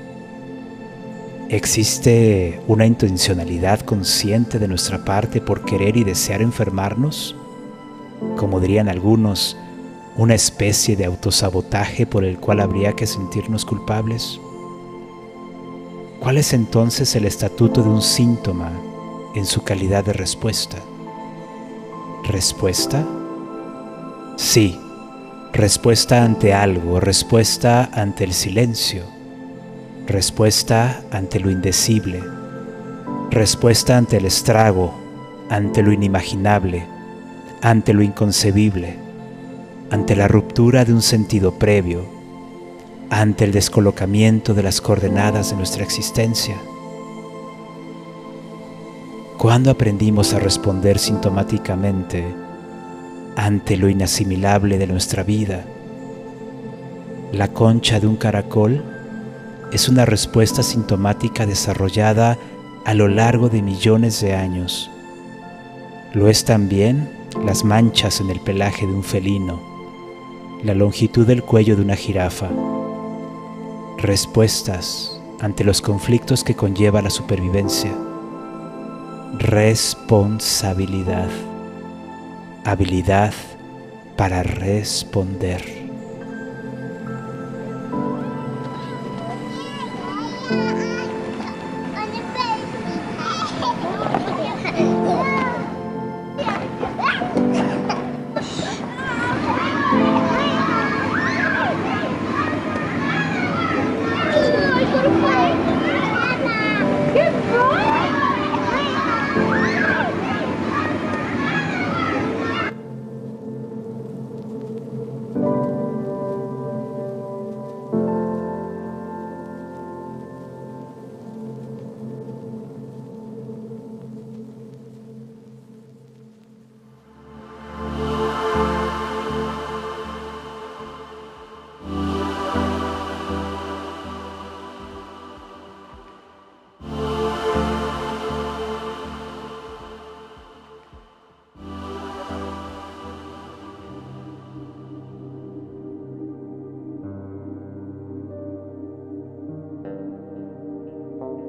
¿Existe 1.50 2.62
una 2.68 2.86
intencionalidad 2.86 3.82
consciente 3.82 4.60
de 4.60 4.68
nuestra 4.68 5.04
parte 5.04 5.42
por 5.42 5.66
querer 5.66 5.98
y 5.98 6.04
desear 6.04 6.42
enfermarnos? 6.42 7.36
Como 8.38 8.60
dirían 8.60 8.88
algunos, 8.88 9.58
una 10.16 10.36
especie 10.36 10.96
de 10.96 11.06
autosabotaje 11.06 12.06
por 12.06 12.24
el 12.24 12.38
cual 12.38 12.60
habría 12.60 12.94
que 12.94 13.08
sentirnos 13.08 13.66
culpables? 13.66 14.40
¿Cuál 16.20 16.38
es 16.38 16.54
entonces 16.54 17.16
el 17.16 17.26
estatuto 17.26 17.82
de 17.82 17.90
un 17.90 18.02
síntoma 18.02 18.72
en 19.36 19.46
su 19.46 19.64
calidad 19.64 20.06
de 20.06 20.14
respuesta. 20.14 20.78
¿Respuesta? 22.24 23.06
Sí, 24.38 24.78
respuesta 25.54 26.24
ante 26.24 26.54
algo, 26.54 27.00
respuesta 27.00 27.90
ante 27.94 28.24
el 28.24 28.34
silencio, 28.34 29.04
respuesta 30.08 31.04
ante 31.12 31.40
lo 31.40 31.50
indecible, 31.52 32.24
respuesta 33.30 33.98
ante 33.98 34.18
el 34.18 34.26
estrago, 34.26 34.94
ante 35.50 35.84
lo 35.84 35.92
inimaginable, 35.92 36.86
ante 37.62 37.94
lo 37.94 38.02
inconcebible, 38.02 38.98
ante 39.90 40.16
la 40.16 40.28
ruptura 40.28 40.86
de 40.86 40.94
un 40.94 41.02
sentido 41.02 41.60
previo, 41.60 42.06
ante 43.10 43.44
el 43.44 43.52
descolocamiento 43.52 44.54
de 44.54 44.64
las 44.64 44.80
coordenadas 44.80 45.50
de 45.50 45.58
nuestra 45.58 45.84
existencia. 45.84 46.56
¿Cuándo 49.42 49.72
aprendimos 49.72 50.36
a 50.36 50.40
responder 50.40 51.00
sintomáticamente 51.00 52.24
ante 53.36 53.76
lo 53.76 53.90
inasimilable 53.90 54.78
de 54.78 54.86
nuestra 54.86 55.24
vida? 55.24 55.66
La 57.32 57.48
concha 57.48 58.00
de 58.00 58.06
un 58.06 58.18
caracol 58.18 58.84
es 59.72 59.90
una 59.90 60.06
respuesta 60.06 60.62
sintomática 60.62 61.48
desarrollada 61.48 62.38
a 62.86 62.94
lo 62.94 63.08
largo 63.08 63.50
de 63.50 63.64
millones 63.64 64.22
de 64.22 64.36
años. 64.36 64.92
Lo 66.14 66.28
es 66.28 66.46
también 66.46 67.10
las 67.44 67.64
manchas 67.64 68.22
en 68.22 68.30
el 68.30 68.42
pelaje 68.42 68.86
de 68.86 68.94
un 68.94 69.04
felino, 69.04 69.60
la 70.64 70.76
longitud 70.76 71.26
del 71.26 71.42
cuello 71.42 71.76
de 71.76 71.82
una 71.82 71.96
jirafa, 71.96 72.50
respuestas 73.98 75.20
ante 75.40 75.64
los 75.64 75.82
conflictos 75.82 76.44
que 76.44 76.54
conlleva 76.54 77.02
la 77.02 77.10
supervivencia, 77.10 77.92
responsabilidad, 79.38 81.30
habilidad 82.66 83.34
para 84.18 84.44
responder. 84.44 85.81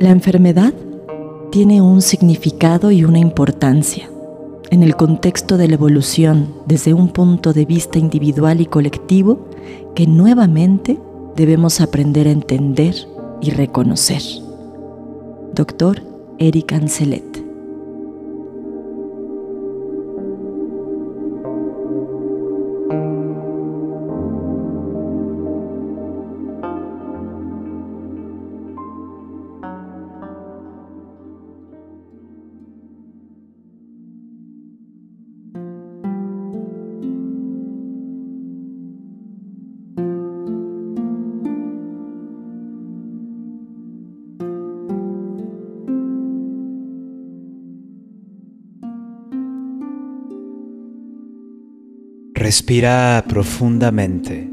La 0.02 0.10
enfermedad 0.10 0.74
tiene 1.52 1.80
un 1.80 2.02
significado 2.02 2.90
y 2.90 3.04
una 3.04 3.20
importancia 3.20 4.10
en 4.72 4.82
el 4.82 4.96
contexto 4.96 5.56
de 5.56 5.68
la 5.68 5.74
evolución 5.74 6.52
desde 6.66 6.92
un 6.92 7.10
punto 7.10 7.52
de 7.52 7.66
vista 7.66 8.00
individual 8.00 8.60
y 8.60 8.66
colectivo 8.66 9.46
que 9.94 10.08
nuevamente 10.08 10.98
debemos 11.36 11.80
aprender 11.80 12.26
a 12.26 12.32
entender 12.32 12.96
y 13.40 13.50
reconocer. 13.50 14.22
Doctor 15.54 16.02
Eric 16.40 16.72
Ancelet 16.72 17.31
Respira 52.52 53.24
profundamente. 53.26 54.52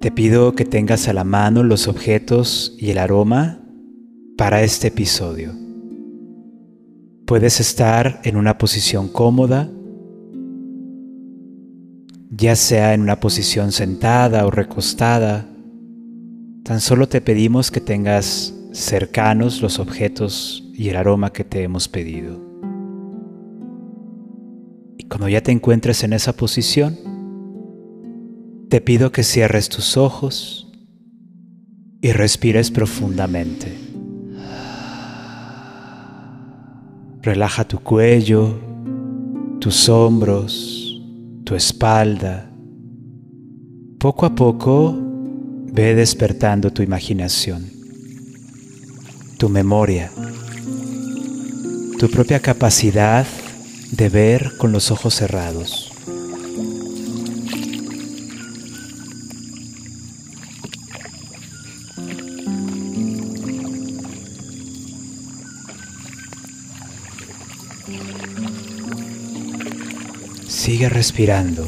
Te 0.00 0.10
pido 0.10 0.56
que 0.56 0.64
tengas 0.64 1.06
a 1.06 1.12
la 1.12 1.22
mano 1.22 1.62
los 1.62 1.86
objetos 1.86 2.74
y 2.76 2.90
el 2.90 2.98
aroma 2.98 3.60
para 4.36 4.64
este 4.64 4.88
episodio. 4.88 5.52
Puedes 7.24 7.60
estar 7.60 8.20
en 8.24 8.36
una 8.36 8.58
posición 8.58 9.06
cómoda, 9.06 9.70
ya 12.30 12.56
sea 12.56 12.94
en 12.94 13.02
una 13.02 13.20
posición 13.20 13.70
sentada 13.70 14.44
o 14.44 14.50
recostada. 14.50 15.46
Tan 16.64 16.80
solo 16.80 17.08
te 17.08 17.20
pedimos 17.20 17.70
que 17.70 17.80
tengas 17.80 18.54
cercanos 18.72 19.60
los 19.60 19.78
objetos 19.78 20.64
y 20.74 20.88
el 20.88 20.96
aroma 20.96 21.32
que 21.32 21.44
te 21.44 21.62
hemos 21.62 21.88
pedido. 21.88 22.40
Y 24.96 25.04
cuando 25.04 25.28
ya 25.28 25.42
te 25.42 25.52
encuentres 25.52 26.02
en 26.04 26.14
esa 26.14 26.32
posición, 26.32 26.98
te 28.68 28.80
pido 28.80 29.12
que 29.12 29.22
cierres 29.22 29.68
tus 29.68 29.96
ojos 29.96 30.72
y 32.00 32.12
respires 32.12 32.70
profundamente. 32.70 33.78
Relaja 37.20 37.64
tu 37.64 37.78
cuello, 37.78 38.58
tus 39.60 39.88
hombros, 39.88 41.00
tu 41.44 41.54
espalda. 41.54 42.50
Poco 43.98 44.26
a 44.26 44.34
poco 44.34 44.98
ve 45.72 45.94
despertando 45.94 46.72
tu 46.72 46.82
imaginación 46.82 47.81
tu 49.42 49.48
memoria, 49.48 50.12
tu 51.98 52.08
propia 52.08 52.38
capacidad 52.38 53.26
de 53.90 54.08
ver 54.08 54.56
con 54.56 54.70
los 54.70 54.92
ojos 54.92 55.16
cerrados. 55.16 55.90
Sigue 70.46 70.88
respirando. 70.88 71.66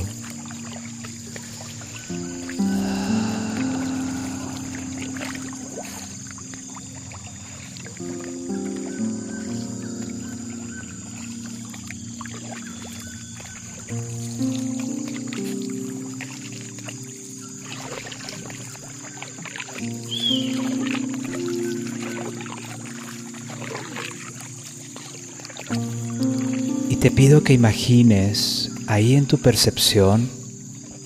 Que 27.45 27.53
imagines 27.53 28.71
ahí 28.87 29.15
en 29.15 29.27
tu 29.27 29.39
percepción 29.39 30.29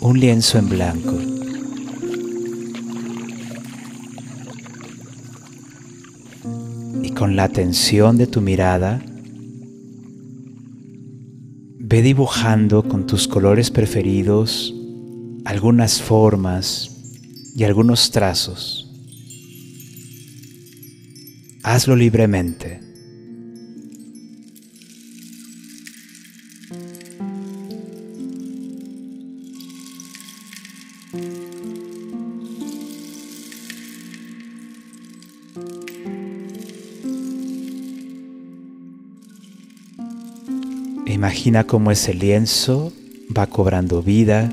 un 0.00 0.20
lienzo 0.20 0.58
en 0.58 0.68
blanco. 0.68 1.18
Y 7.02 7.10
con 7.10 7.34
la 7.34 7.44
atención 7.44 8.16
de 8.16 8.28
tu 8.28 8.40
mirada, 8.40 9.02
ve 11.78 12.02
dibujando 12.02 12.86
con 12.86 13.06
tus 13.06 13.26
colores 13.26 13.70
preferidos 13.70 14.72
algunas 15.44 16.00
formas 16.00 16.90
y 17.56 17.64
algunos 17.64 18.10
trazos. 18.10 18.84
hazlo 21.64 21.96
libremente. 21.96 22.87
Imagina 41.48 41.66
cómo 41.66 41.90
ese 41.90 42.12
lienzo 42.12 42.92
va 43.34 43.46
cobrando 43.46 44.02
vida 44.02 44.50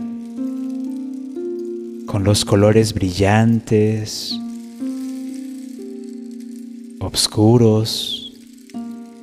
con 2.05 2.23
los 2.23 2.45
colores 2.45 2.93
brillantes, 2.93 4.34
oscuros, 7.01 8.31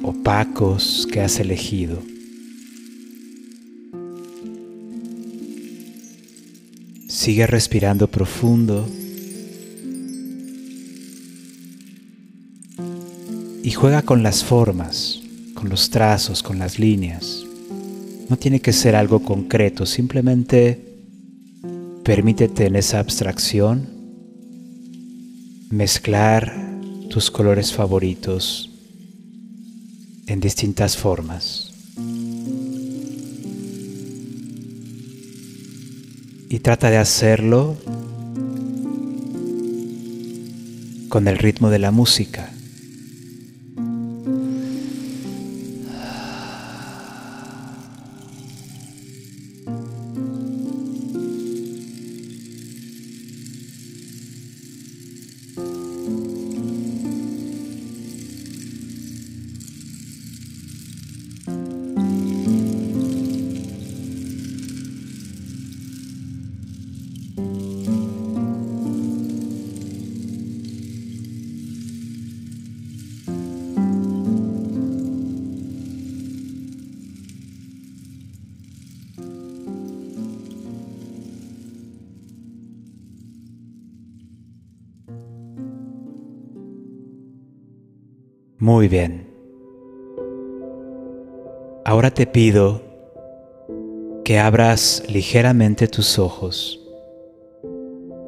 opacos 0.02 1.08
que 1.10 1.22
has 1.22 1.40
elegido. 1.40 2.02
Sigue 7.08 7.46
respirando 7.46 8.06
profundo 8.06 8.86
y 13.62 13.70
juega 13.70 14.02
con 14.02 14.22
las 14.22 14.44
formas 14.44 15.22
con 15.54 15.70
los 15.70 15.90
trazos, 15.90 16.42
con 16.42 16.58
las 16.58 16.80
líneas. 16.80 17.44
No 18.28 18.36
tiene 18.38 18.60
que 18.60 18.72
ser 18.72 18.96
algo 18.96 19.22
concreto, 19.22 19.86
simplemente 19.86 20.92
permítete 22.04 22.66
en 22.66 22.76
esa 22.76 22.98
abstracción 22.98 23.88
mezclar 25.70 26.54
tus 27.08 27.30
colores 27.30 27.72
favoritos 27.72 28.70
en 30.26 30.40
distintas 30.40 30.96
formas. 30.96 31.72
Y 36.48 36.58
trata 36.58 36.90
de 36.90 36.98
hacerlo 36.98 37.76
con 41.08 41.28
el 41.28 41.38
ritmo 41.38 41.70
de 41.70 41.78
la 41.78 41.90
música. 41.90 42.51
Muy 88.82 88.88
bien. 88.88 89.28
Ahora 91.84 92.10
te 92.10 92.26
pido 92.26 92.82
que 94.24 94.40
abras 94.40 95.04
ligeramente 95.08 95.86
tus 95.86 96.18
ojos 96.18 96.80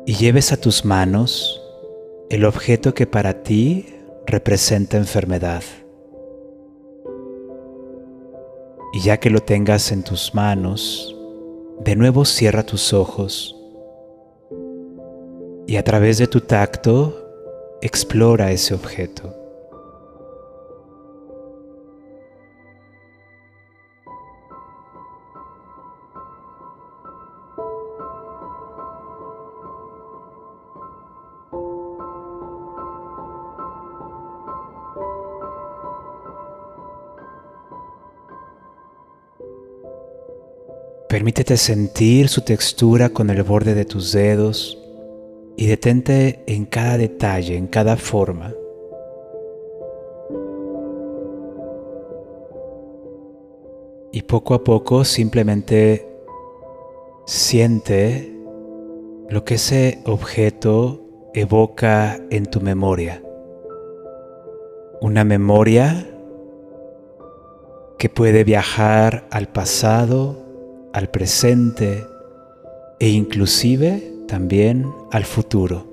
y 0.07 0.15
lleves 0.15 0.53
a 0.53 0.57
tus 0.57 0.85
manos 0.85 1.61
el 2.31 2.45
objeto 2.45 2.95
que 2.95 3.09
para 3.09 3.43
ti 3.43 3.97
representa 4.29 4.97
enfermedad. 4.97 5.65
Y 8.93 9.01
ya 9.01 9.17
que 9.19 9.31
lo 9.31 9.41
tengas 9.41 9.91
en 9.91 10.05
tus 10.05 10.37
manos, 10.37 11.17
de 11.81 11.97
nuevo 11.97 12.25
cierra 12.25 12.63
tus 12.63 12.93
ojos 12.93 13.61
y 15.67 15.75
a 15.75 15.83
través 15.83 16.19
de 16.19 16.29
tu 16.29 16.43
tacto 16.43 17.29
explora 17.83 18.53
ese 18.53 18.73
objeto. 18.73 19.44
Permítete 41.25 41.57
sentir 41.57 42.29
su 42.29 42.43
textura 42.43 43.09
con 43.09 43.31
el 43.31 43.43
borde 43.45 43.73
de 43.73 43.87
tus 43.87 44.13
dedos 44.13 44.79
y 45.57 45.69
detente 45.69 46.45
en 46.47 46.67
cada 46.67 46.99
detalle, 46.99 47.57
en 47.57 47.67
cada 47.67 47.97
forma. 47.97 48.53
Y 54.13 54.21
poco 54.21 54.53
a 54.53 54.65
poco 54.65 55.03
simplemente 55.07 56.07
siente 57.25 58.31
lo 59.31 59.47
que 59.47 59.55
ese 59.55 60.03
objeto 60.05 61.01
evoca 61.33 62.21
en 62.29 62.45
tu 62.45 62.61
memoria. 62.61 63.23
Una 65.01 65.25
memoria 65.25 66.07
que 67.99 68.11
puede 68.11 68.45
viajar 68.45 69.27
al 69.31 69.49
pasado 69.49 70.44
al 70.95 71.09
presente 71.09 72.07
e 73.01 73.09
inclusive 73.09 74.15
también 74.29 74.87
al 75.11 75.25
futuro. 75.25 75.91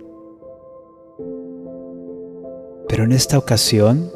Pero 2.87 3.05
en 3.05 3.11
esta 3.11 3.39
ocasión 3.39 4.11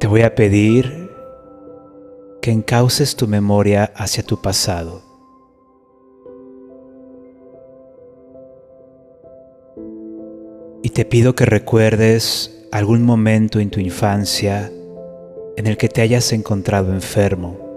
te 0.00 0.08
voy 0.08 0.22
a 0.22 0.34
pedir 0.34 1.08
que 2.42 2.50
encauces 2.50 3.14
tu 3.14 3.28
memoria 3.28 3.92
hacia 3.94 4.24
tu 4.24 4.42
pasado. 4.42 5.00
Y 10.82 10.88
te 10.88 11.04
pido 11.04 11.36
que 11.36 11.44
recuerdes 11.44 12.66
algún 12.72 13.04
momento 13.04 13.60
en 13.60 13.70
tu 13.70 13.78
infancia 13.78 14.72
en 15.56 15.66
el 15.68 15.76
que 15.76 15.88
te 15.88 16.00
hayas 16.00 16.32
encontrado 16.32 16.92
enfermo 16.92 17.69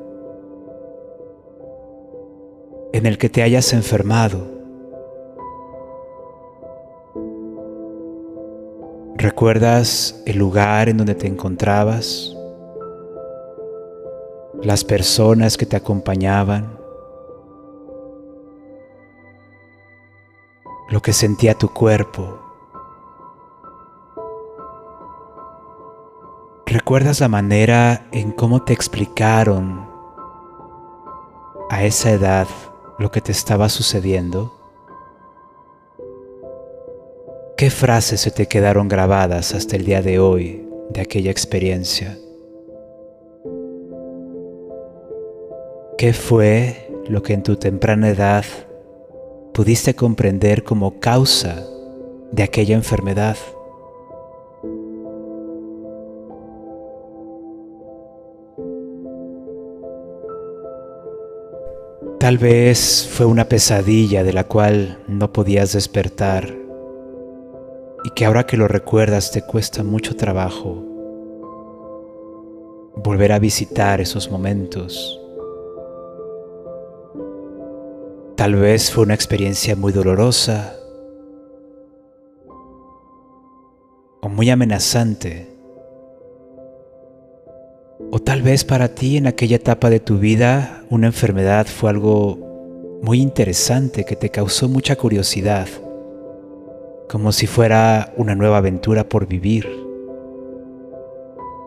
en 2.94 3.08
el 3.08 3.18
que 3.18 3.28
te 3.28 3.42
hayas 3.42 3.74
enfermado. 3.74 4.48
¿Recuerdas 9.16 10.22
el 10.28 10.38
lugar 10.38 10.90
en 10.90 10.98
donde 10.98 11.16
te 11.16 11.28
encontrabas? 11.28 12.38
Las 14.62 14.84
personas 14.84 15.58
que 15.58 15.66
te 15.66 15.76
acompañaban? 15.76 16.78
Lo 20.90 21.02
que 21.02 21.14
sentía 21.14 21.56
tu 21.56 21.70
cuerpo? 21.70 22.40
¿Recuerdas 26.68 27.20
la 27.22 27.28
manera 27.28 28.06
en 28.12 28.32
cómo 28.32 28.62
te 28.64 28.74
explicaron 28.74 29.88
a 31.72 31.84
esa 31.84 32.12
edad 32.12 32.48
lo 33.00 33.12
que 33.12 33.22
te 33.22 33.32
estaba 33.32 33.70
sucediendo? 33.70 34.54
¿Qué 37.58 37.70
frases 37.70 38.22
se 38.22 38.32
te 38.32 38.48
quedaron 38.48 38.88
grabadas 38.88 39.54
hasta 39.54 39.76
el 39.76 39.86
día 39.86 40.02
de 40.02 40.20
hoy 40.20 40.68
de 40.90 41.02
aquella 41.02 41.32
experiencia? 41.32 42.18
¿Qué 45.98 46.14
fue 46.14 46.90
lo 47.08 47.24
que 47.24 47.34
en 47.34 47.44
tu 47.44 47.56
temprana 47.56 48.10
edad 48.10 48.46
pudiste 49.54 49.96
comprender 49.96 50.64
como 50.64 51.00
causa 51.00 51.64
de 52.32 52.44
aquella 52.44 52.76
enfermedad? 52.76 53.38
Tal 62.24 62.38
vez 62.38 63.06
fue 63.12 63.26
una 63.26 63.50
pesadilla 63.50 64.24
de 64.24 64.32
la 64.32 64.46
cual 64.46 65.04
no 65.10 65.34
podías 65.34 65.74
despertar 65.74 66.56
y 68.06 68.12
que 68.12 68.24
ahora 68.24 68.46
que 68.46 68.56
lo 68.56 68.70
recuerdas 68.70 69.32
te 69.32 69.42
cuesta 69.42 69.84
mucho 69.84 70.16
trabajo 70.16 70.82
volver 72.96 73.34
a 73.34 73.40
visitar 73.40 74.00
esos 74.00 74.32
momentos. 74.32 75.20
Tal 78.38 78.56
vez 78.56 78.90
fue 78.90 79.04
una 79.04 79.16
experiencia 79.16 79.76
muy 79.76 79.92
dolorosa 79.92 80.78
o 84.22 84.30
muy 84.30 84.50
amenazante. 84.50 85.53
O 88.16 88.20
tal 88.20 88.44
vez 88.44 88.64
para 88.64 88.90
ti 88.90 89.18
en 89.18 89.26
aquella 89.26 89.56
etapa 89.56 89.90
de 89.90 90.00
tu 90.00 90.20
vida 90.20 90.84
una 90.92 91.08
enfermedad 91.08 91.66
fue 91.66 91.90
algo 91.90 93.00
muy 93.02 93.20
interesante 93.20 94.04
que 94.04 94.16
te 94.16 94.30
causó 94.30 94.70
mucha 94.70 94.96
curiosidad, 94.96 95.68
como 97.10 97.32
si 97.32 97.48
fuera 97.48 98.14
una 98.16 98.36
nueva 98.36 98.58
aventura 98.58 99.10
por 99.10 99.26
vivir. 99.26 99.68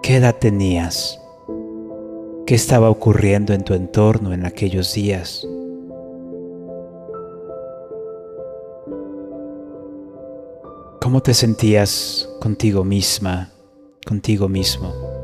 ¿Qué 0.05 0.19
edad 0.19 0.37
tenías? 0.37 1.21
¿Qué 2.47 2.55
estaba 2.55 2.91
ocurriendo 2.91 3.53
en 3.53 3.65
tu 3.65 3.75
entorno 3.75 4.33
en 4.33 4.47
aquellos 4.47 4.95
días? 4.95 5.45
¿Cómo 11.01 11.23
te 11.25 11.35
sentías 11.35 12.29
contigo 12.41 12.85
misma, 12.85 13.51
contigo 14.07 14.49
mismo? 14.49 15.16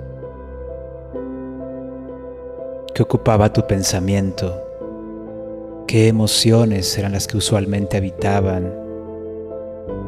¿Qué 2.94 3.02
ocupaba 3.02 3.50
tu 3.50 3.66
pensamiento? 3.66 4.62
¿Qué 5.86 6.08
emociones 6.08 6.98
eran 6.98 7.12
las 7.12 7.26
que 7.26 7.38
usualmente 7.38 7.96
habitaban 7.96 8.70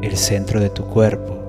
el 0.03 0.15
centro 0.15 0.59
de 0.59 0.69
tu 0.69 0.85
cuerpo? 0.85 1.44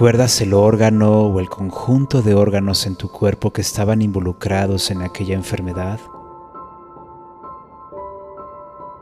¿Recuerdas 0.00 0.40
el 0.40 0.54
órgano 0.54 1.26
o 1.26 1.40
el 1.40 1.50
conjunto 1.50 2.22
de 2.22 2.34
órganos 2.34 2.86
en 2.86 2.96
tu 2.96 3.10
cuerpo 3.10 3.52
que 3.52 3.60
estaban 3.60 4.00
involucrados 4.00 4.90
en 4.90 5.02
aquella 5.02 5.34
enfermedad? 5.34 6.00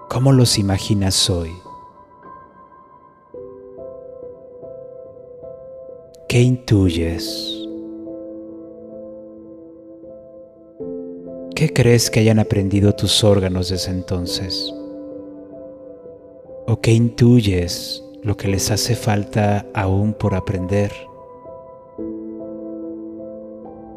¿Cómo 0.08 0.32
los 0.32 0.58
imaginas 0.58 1.30
hoy? 1.30 1.52
¿Qué 6.28 6.40
intuyes? 6.40 7.56
¿Qué 11.54 11.72
crees 11.72 12.10
que 12.10 12.18
hayan 12.18 12.40
aprendido 12.40 12.92
tus 12.96 13.22
órganos 13.22 13.68
desde 13.68 13.92
entonces? 13.92 14.74
¿O 16.66 16.80
qué 16.82 16.90
intuyes 16.90 18.02
lo 18.28 18.36
que 18.36 18.46
les 18.46 18.70
hace 18.70 18.94
falta 18.94 19.64
aún 19.72 20.12
por 20.12 20.34
aprender. 20.34 20.92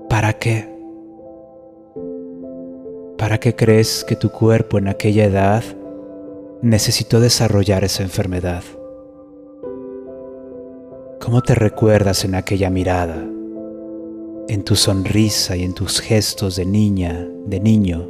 ¿Para 0.09 0.31
qué? 0.39 0.69
¿Para 3.17 3.41
qué 3.41 3.57
crees 3.57 4.05
que 4.05 4.15
tu 4.15 4.29
cuerpo 4.31 4.77
en 4.77 4.87
aquella 4.87 5.25
edad 5.25 5.65
necesitó 6.61 7.19
desarrollar 7.19 7.83
esa 7.83 8.03
enfermedad? 8.03 8.63
¿Cómo 11.19 11.41
te 11.41 11.53
recuerdas 11.53 12.23
en 12.23 12.35
aquella 12.35 12.69
mirada, 12.69 13.21
en 14.47 14.63
tu 14.63 14.77
sonrisa 14.77 15.57
y 15.57 15.63
en 15.63 15.73
tus 15.73 15.99
gestos 15.99 16.55
de 16.55 16.65
niña, 16.65 17.27
de 17.47 17.59
niño? 17.59 18.09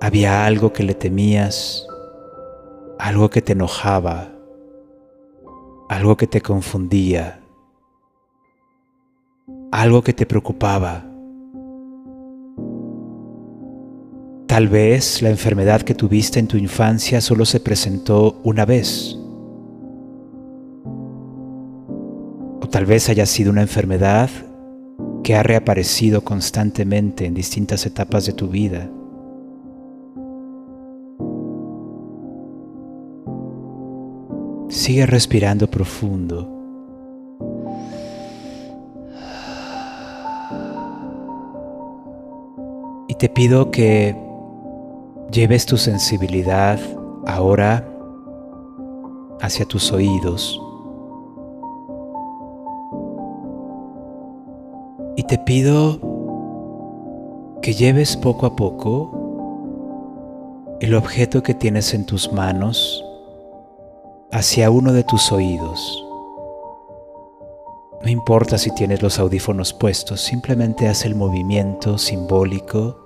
¿Había 0.00 0.46
algo 0.46 0.72
que 0.72 0.84
le 0.84 0.94
temías 0.94 1.89
algo 3.00 3.30
que 3.30 3.40
te 3.40 3.52
enojaba, 3.52 4.28
algo 5.88 6.18
que 6.18 6.26
te 6.26 6.42
confundía, 6.42 7.40
algo 9.72 10.02
que 10.02 10.12
te 10.12 10.26
preocupaba. 10.26 11.06
Tal 14.46 14.68
vez 14.68 15.22
la 15.22 15.30
enfermedad 15.30 15.80
que 15.80 15.94
tuviste 15.94 16.40
en 16.40 16.46
tu 16.46 16.58
infancia 16.58 17.22
solo 17.22 17.46
se 17.46 17.60
presentó 17.60 18.38
una 18.44 18.66
vez. 18.66 19.16
O 22.60 22.68
tal 22.70 22.84
vez 22.84 23.08
haya 23.08 23.24
sido 23.24 23.50
una 23.50 23.62
enfermedad 23.62 24.28
que 25.24 25.36
ha 25.36 25.42
reaparecido 25.42 26.22
constantemente 26.22 27.24
en 27.24 27.32
distintas 27.32 27.86
etapas 27.86 28.26
de 28.26 28.34
tu 28.34 28.48
vida. 28.48 28.90
Sigue 34.70 35.04
respirando 35.04 35.66
profundo. 35.66 36.48
Y 43.08 43.14
te 43.14 43.28
pido 43.28 43.72
que 43.72 44.16
lleves 45.32 45.66
tu 45.66 45.76
sensibilidad 45.76 46.78
ahora 47.26 47.84
hacia 49.40 49.66
tus 49.66 49.90
oídos. 49.90 50.62
Y 55.16 55.24
te 55.24 55.36
pido 55.38 55.98
que 57.60 57.72
lleves 57.72 58.16
poco 58.16 58.46
a 58.46 58.54
poco 58.54 59.16
el 60.80 60.94
objeto 60.94 61.42
que 61.42 61.54
tienes 61.54 61.92
en 61.92 62.06
tus 62.06 62.32
manos 62.32 63.04
hacia 64.32 64.70
uno 64.70 64.92
de 64.92 65.04
tus 65.04 65.32
oídos. 65.32 66.06
No 68.02 68.08
importa 68.08 68.58
si 68.58 68.74
tienes 68.74 69.02
los 69.02 69.18
audífonos 69.18 69.74
puestos, 69.74 70.20
simplemente 70.20 70.88
haz 70.88 71.04
el 71.04 71.14
movimiento 71.14 71.98
simbólico 71.98 72.96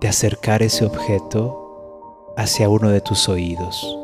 de 0.00 0.08
acercar 0.08 0.62
ese 0.62 0.86
objeto 0.86 2.32
hacia 2.36 2.68
uno 2.68 2.90
de 2.90 3.00
tus 3.00 3.28
oídos. 3.28 3.98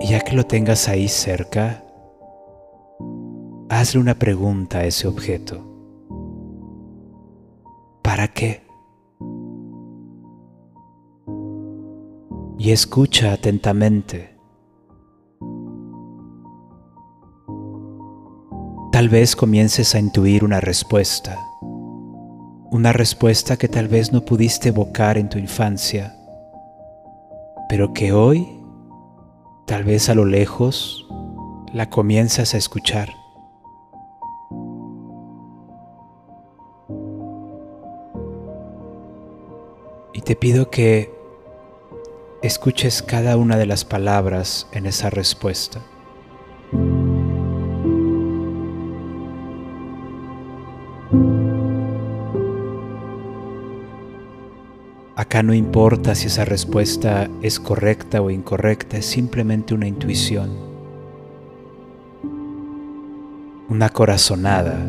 Y 0.00 0.08
ya 0.08 0.20
que 0.20 0.32
lo 0.32 0.44
tengas 0.44 0.88
ahí 0.88 1.08
cerca, 1.08 1.84
hazle 3.68 4.00
una 4.00 4.14
pregunta 4.18 4.78
a 4.78 4.84
ese 4.84 5.06
objeto. 5.06 5.62
¿Para 8.02 8.28
qué? 8.28 8.63
y 12.64 12.72
escucha 12.72 13.34
atentamente. 13.34 14.38
Tal 18.90 19.10
vez 19.10 19.36
comiences 19.36 19.94
a 19.94 19.98
intuir 19.98 20.44
una 20.44 20.60
respuesta, 20.60 21.38
una 22.70 22.94
respuesta 22.94 23.58
que 23.58 23.68
tal 23.68 23.88
vez 23.88 24.14
no 24.14 24.24
pudiste 24.24 24.70
evocar 24.70 25.18
en 25.18 25.28
tu 25.28 25.36
infancia, 25.36 26.16
pero 27.68 27.92
que 27.92 28.12
hoy, 28.12 28.48
tal 29.66 29.84
vez 29.84 30.08
a 30.08 30.14
lo 30.14 30.24
lejos, 30.24 31.06
la 31.74 31.90
comienzas 31.90 32.54
a 32.54 32.56
escuchar. 32.56 33.10
Y 40.14 40.22
te 40.22 40.34
pido 40.34 40.70
que 40.70 41.13
escuches 42.44 43.02
cada 43.02 43.38
una 43.38 43.56
de 43.56 43.64
las 43.64 43.86
palabras 43.86 44.66
en 44.72 44.84
esa 44.84 45.08
respuesta. 45.08 45.80
Acá 55.16 55.42
no 55.42 55.54
importa 55.54 56.14
si 56.14 56.26
esa 56.26 56.44
respuesta 56.44 57.30
es 57.40 57.58
correcta 57.58 58.20
o 58.20 58.28
incorrecta, 58.28 58.98
es 58.98 59.06
simplemente 59.06 59.72
una 59.72 59.88
intuición, 59.88 60.50
una 63.70 63.88
corazonada. 63.88 64.86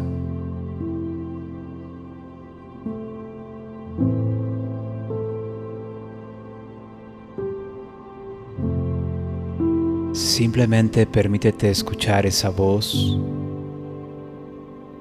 Simplemente 10.35 11.07
permítete 11.07 11.69
escuchar 11.69 12.25
esa 12.25 12.49
voz 12.49 13.17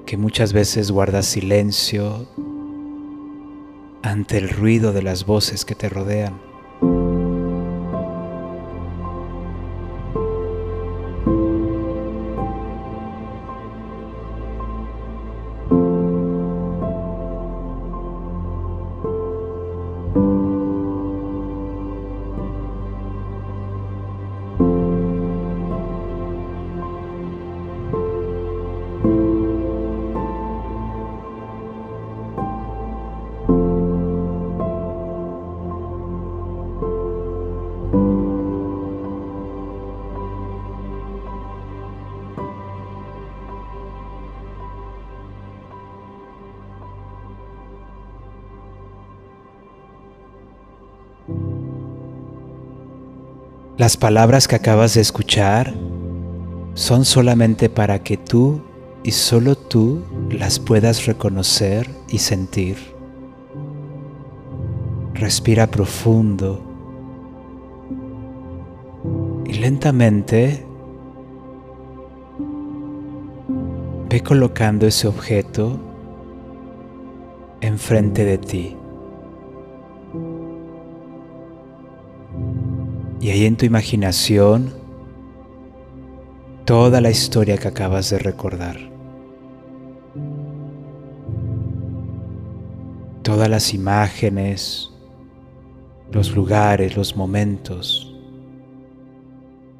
que 0.05 0.15
muchas 0.15 0.53
veces 0.53 0.91
guarda 0.91 1.21
silencio 1.23 2.25
ante 4.01 4.37
el 4.37 4.47
ruido 4.47 4.93
de 4.93 5.01
las 5.01 5.25
voces 5.25 5.65
que 5.65 5.75
te 5.75 5.89
rodean. 5.89 6.39
Las 53.85 53.97
palabras 53.97 54.47
que 54.47 54.55
acabas 54.55 54.95
de 54.95 55.01
escuchar 55.01 55.71
son 56.73 57.05
solamente 57.05 57.69
para 57.69 57.99
que 57.99 58.17
tú 58.17 58.63
y 59.03 59.11
solo 59.11 59.55
tú 59.55 60.03
las 60.31 60.57
puedas 60.57 61.05
reconocer 61.05 61.87
y 62.09 62.17
sentir. 62.17 62.77
Respira 65.13 65.67
profundo 65.67 66.63
y 69.45 69.53
lentamente 69.53 70.65
ve 74.09 74.21
colocando 74.21 74.87
ese 74.87 75.07
objeto 75.07 75.79
enfrente 77.61 78.25
de 78.25 78.39
ti. 78.39 78.77
Y 83.25 83.31
ahí 83.31 83.45
en 83.47 83.57
tu 83.57 83.65
imaginación, 83.65 84.71
toda 86.63 87.01
la 87.01 87.09
historia 87.09 87.57
que 87.57 87.67
acabas 87.67 88.11
de 88.11 88.19
recordar. 88.19 88.77
Todas 93.23 93.49
las 93.49 93.73
imágenes, 93.73 94.91
los 96.11 96.35
lugares, 96.35 96.95
los 96.95 97.17
momentos, 97.17 98.15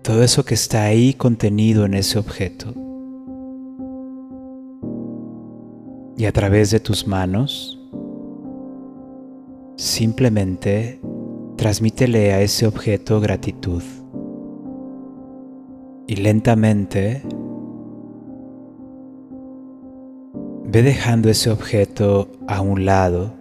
todo 0.01 0.23
eso 0.23 0.43
que 0.43 0.55
está 0.55 0.85
ahí 0.85 1.13
contenido 1.13 1.85
en 1.85 1.93
ese 1.93 2.17
objeto. 2.17 2.73
Y 6.17 6.25
a 6.25 6.31
través 6.31 6.71
de 6.71 6.79
tus 6.79 7.05
manos, 7.05 7.79
simplemente 9.75 10.99
transmítele 11.57 12.33
a 12.33 12.41
ese 12.41 12.67
objeto 12.67 13.19
gratitud. 13.19 13.83
Y 16.07 16.17
lentamente 16.17 17.23
ve 20.65 20.83
dejando 20.83 21.29
ese 21.29 21.49
objeto 21.49 22.29
a 22.47 22.61
un 22.61 22.85
lado. 22.85 23.33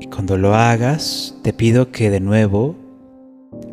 Y 0.00 0.06
cuando 0.06 0.36
lo 0.36 0.54
hagas, 0.54 1.36
te 1.42 1.52
pido 1.52 1.90
que 1.90 2.10
de 2.10 2.20
nuevo 2.20 2.76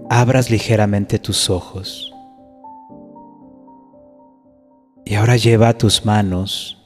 abras 0.09 0.49
ligeramente 0.49 1.19
tus 1.19 1.49
ojos. 1.49 2.13
Y 5.05 5.15
ahora 5.15 5.37
lleva 5.37 5.69
a 5.69 5.77
tus 5.77 6.05
manos 6.05 6.77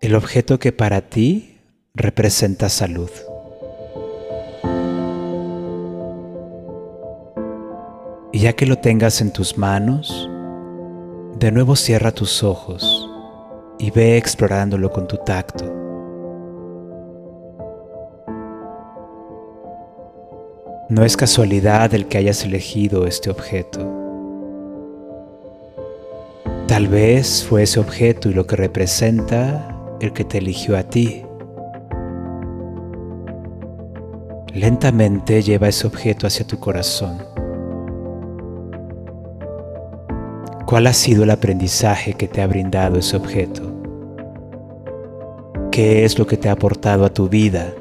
el 0.00 0.14
objeto 0.14 0.58
que 0.58 0.72
para 0.72 1.02
ti 1.02 1.58
representa 1.94 2.68
salud. 2.68 3.10
Ya 8.42 8.54
que 8.54 8.66
lo 8.66 8.76
tengas 8.76 9.20
en 9.20 9.32
tus 9.32 9.56
manos, 9.56 10.28
de 11.38 11.52
nuevo 11.52 11.76
cierra 11.76 12.10
tus 12.10 12.42
ojos 12.42 13.08
y 13.78 13.92
ve 13.92 14.16
explorándolo 14.16 14.90
con 14.90 15.06
tu 15.06 15.16
tacto. 15.18 15.64
No 20.88 21.04
es 21.04 21.16
casualidad 21.16 21.94
el 21.94 22.08
que 22.08 22.18
hayas 22.18 22.44
elegido 22.44 23.06
este 23.06 23.30
objeto. 23.30 23.88
Tal 26.66 26.88
vez 26.88 27.44
fue 27.48 27.62
ese 27.62 27.78
objeto 27.78 28.28
y 28.28 28.34
lo 28.34 28.48
que 28.48 28.56
representa 28.56 29.72
el 30.00 30.12
que 30.12 30.24
te 30.24 30.38
eligió 30.38 30.76
a 30.76 30.82
ti. 30.82 31.24
Lentamente 34.52 35.42
lleva 35.42 35.68
ese 35.68 35.86
objeto 35.86 36.26
hacia 36.26 36.44
tu 36.44 36.58
corazón. 36.58 37.41
¿Cuál 40.72 40.86
ha 40.86 40.94
sido 40.94 41.24
el 41.24 41.30
aprendizaje 41.30 42.14
que 42.14 42.28
te 42.28 42.40
ha 42.40 42.46
brindado 42.46 42.98
ese 42.98 43.14
objeto? 43.14 43.62
¿Qué 45.70 46.06
es 46.06 46.18
lo 46.18 46.26
que 46.26 46.38
te 46.38 46.48
ha 46.48 46.52
aportado 46.52 47.04
a 47.04 47.12
tu 47.12 47.28
vida? 47.28 47.74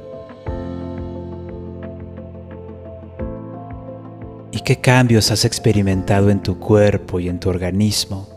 ¿Y 4.52 4.60
qué 4.60 4.82
cambios 4.82 5.32
has 5.32 5.46
experimentado 5.46 6.30
en 6.30 6.44
tu 6.44 6.60
cuerpo 6.60 7.22
y 7.22 7.30
en 7.30 7.40
tu 7.40 7.48
organismo 7.48 8.28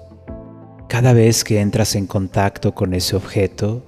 cada 0.86 1.12
vez 1.12 1.42
que 1.42 1.60
entras 1.60 1.96
en 1.96 2.06
contacto 2.06 2.76
con 2.76 2.94
ese 2.94 3.16
objeto 3.16 3.82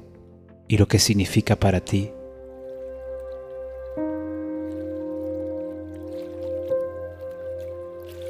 y 0.67 0.79
lo 0.79 0.89
que 0.89 0.99
significa 0.99 1.55
para 1.55 1.79
ti? 1.79 2.11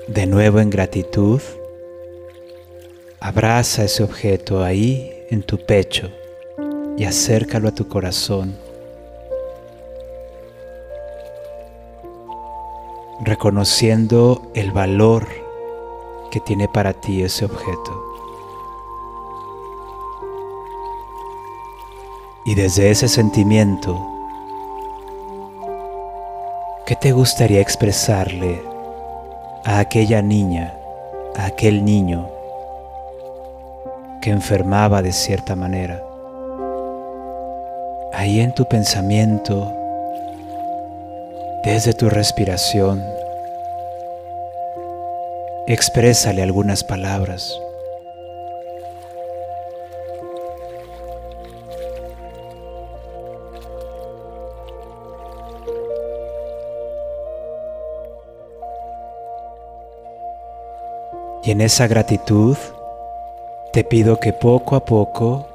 De 0.06 0.26
nuevo 0.26 0.60
en 0.60 0.68
gratitud, 0.68 1.40
Abraza 3.26 3.82
ese 3.82 4.04
objeto 4.04 4.62
ahí 4.62 5.26
en 5.30 5.42
tu 5.42 5.58
pecho 5.58 6.08
y 6.96 7.06
acércalo 7.06 7.66
a 7.66 7.74
tu 7.74 7.88
corazón. 7.88 8.56
Reconociendo 13.24 14.42
el 14.54 14.70
valor 14.70 15.26
que 16.30 16.38
tiene 16.38 16.68
para 16.68 16.92
ti 16.92 17.24
ese 17.24 17.46
objeto. 17.46 18.04
Y 22.44 22.54
desde 22.54 22.92
ese 22.92 23.08
sentimiento, 23.08 24.06
¿qué 26.86 26.94
te 26.94 27.10
gustaría 27.10 27.60
expresarle 27.60 28.62
a 29.64 29.80
aquella 29.80 30.22
niña, 30.22 30.78
a 31.34 31.46
aquel 31.46 31.84
niño 31.84 32.35
que 34.26 34.32
enfermaba 34.32 35.02
de 35.02 35.12
cierta 35.12 35.54
manera. 35.54 36.02
Ahí 38.12 38.40
en 38.40 38.52
tu 38.52 38.64
pensamiento, 38.64 39.72
desde 41.62 41.92
tu 41.92 42.10
respiración, 42.10 43.04
exprésale 45.68 46.42
algunas 46.42 46.82
palabras. 46.82 47.56
Y 61.44 61.52
en 61.52 61.60
esa 61.60 61.86
gratitud, 61.86 62.56
te 63.76 63.84
pido 63.84 64.18
que 64.18 64.32
poco 64.32 64.74
a 64.74 64.86
poco 64.86 65.46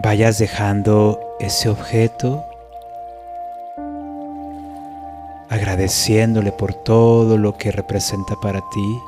vayas 0.00 0.38
dejando 0.38 1.18
ese 1.40 1.68
objeto, 1.68 2.44
agradeciéndole 5.48 6.52
por 6.52 6.72
todo 6.72 7.36
lo 7.36 7.58
que 7.58 7.72
representa 7.72 8.36
para 8.36 8.60
ti. 8.70 9.02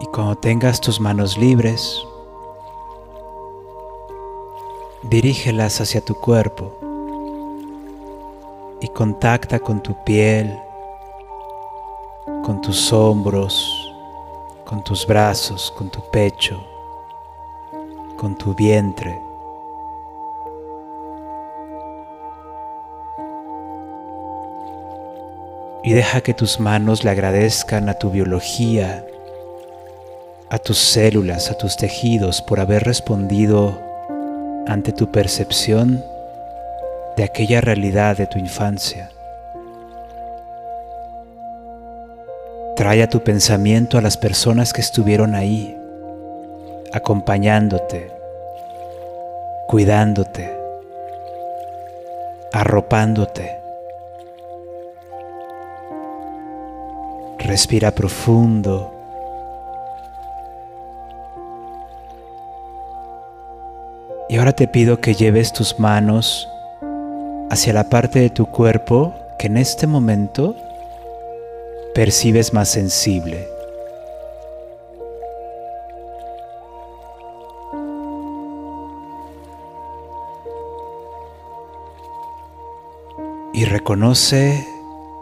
Y 0.00 0.06
cuando 0.06 0.34
tengas 0.34 0.80
tus 0.80 0.98
manos 0.98 1.38
libres, 1.38 2.04
dirígelas 5.04 5.80
hacia 5.80 6.00
tu 6.00 6.16
cuerpo 6.16 6.72
y 8.80 8.88
contacta 8.88 9.60
con 9.60 9.80
tu 9.80 9.94
piel, 10.02 10.58
con 12.48 12.62
tus 12.62 12.94
hombros, 12.94 13.94
con 14.64 14.82
tus 14.82 15.06
brazos, 15.06 15.70
con 15.76 15.90
tu 15.90 16.00
pecho, 16.10 16.66
con 18.16 18.38
tu 18.38 18.54
vientre. 18.54 19.20
Y 25.84 25.92
deja 25.92 26.22
que 26.22 26.32
tus 26.32 26.58
manos 26.58 27.04
le 27.04 27.10
agradezcan 27.10 27.90
a 27.90 27.98
tu 27.98 28.08
biología, 28.08 29.04
a 30.48 30.58
tus 30.58 30.78
células, 30.78 31.50
a 31.50 31.58
tus 31.58 31.76
tejidos 31.76 32.40
por 32.40 32.60
haber 32.60 32.82
respondido 32.84 33.78
ante 34.66 34.92
tu 34.92 35.12
percepción 35.12 36.02
de 37.14 37.24
aquella 37.24 37.60
realidad 37.60 38.16
de 38.16 38.26
tu 38.26 38.38
infancia. 38.38 39.10
Trae 42.78 43.02
a 43.02 43.08
tu 43.08 43.24
pensamiento 43.24 43.98
a 43.98 44.00
las 44.00 44.16
personas 44.16 44.72
que 44.72 44.80
estuvieron 44.80 45.34
ahí, 45.34 45.76
acompañándote, 46.92 48.08
cuidándote, 49.66 50.56
arropándote. 52.52 53.58
Respira 57.40 57.90
profundo. 57.90 58.94
Y 64.28 64.36
ahora 64.38 64.52
te 64.52 64.68
pido 64.68 65.00
que 65.00 65.14
lleves 65.14 65.52
tus 65.52 65.80
manos 65.80 66.48
hacia 67.50 67.72
la 67.72 67.90
parte 67.90 68.20
de 68.20 68.30
tu 68.30 68.46
cuerpo 68.46 69.14
que 69.36 69.48
en 69.48 69.56
este 69.56 69.88
momento 69.88 70.54
percibes 71.98 72.54
más 72.54 72.68
sensible. 72.68 73.48
Y 83.52 83.64
reconoce 83.64 84.64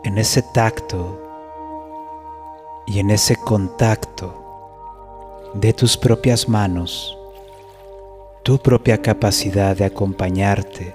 en 0.05 0.18
ese 0.18 0.43
tacto 0.43 1.18
y 2.87 2.99
en 2.99 3.11
ese 3.11 3.37
contacto 3.37 4.35
de 5.55 5.72
tus 5.72 5.97
propias 5.97 6.47
manos 6.47 7.16
tu 8.43 8.59
propia 8.59 9.01
capacidad 9.01 9.74
de 9.74 9.87
acompañarte 9.87 10.95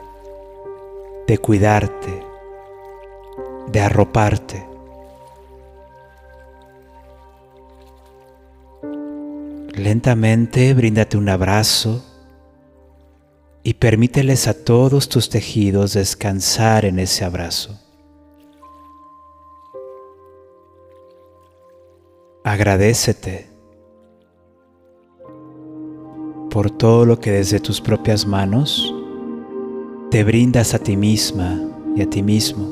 de 1.26 1.38
cuidarte, 1.40 2.24
de 3.72 3.82
arroparte. 3.82 4.71
Lentamente 9.82 10.76
bríndate 10.76 11.18
un 11.18 11.28
abrazo 11.28 12.06
y 13.64 13.74
permíteles 13.74 14.48
a 14.48 14.54
todos 14.54 15.10
tus 15.10 15.28
tejidos 15.28 15.94
descansar 15.94 16.86
en 16.86 17.00
ese 17.00 17.26
abrazo. 17.26 17.80
Agradecete 22.44 23.50
por 26.52 26.70
todo 26.70 27.08
lo 27.08 27.20
que 27.20 27.32
desde 27.32 27.60
tus 27.60 27.82
propias 27.82 28.28
manos 28.28 28.94
te 30.12 30.24
brindas 30.24 30.76
a 30.76 30.80
ti 30.80 30.96
misma 30.96 31.60
y 31.96 32.04
a 32.04 32.08
ti 32.08 32.22
mismo. 32.22 32.68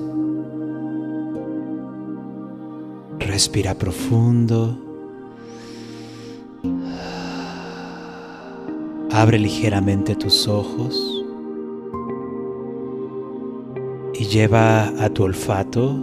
Respira 3.18 3.74
profundo. 3.74 4.89
Abre 9.12 9.40
ligeramente 9.40 10.16
tus 10.16 10.48
ojos 10.48 11.26
y 14.14 14.26
lleva 14.26 14.90
a 15.04 15.10
tu 15.10 15.24
olfato 15.24 15.98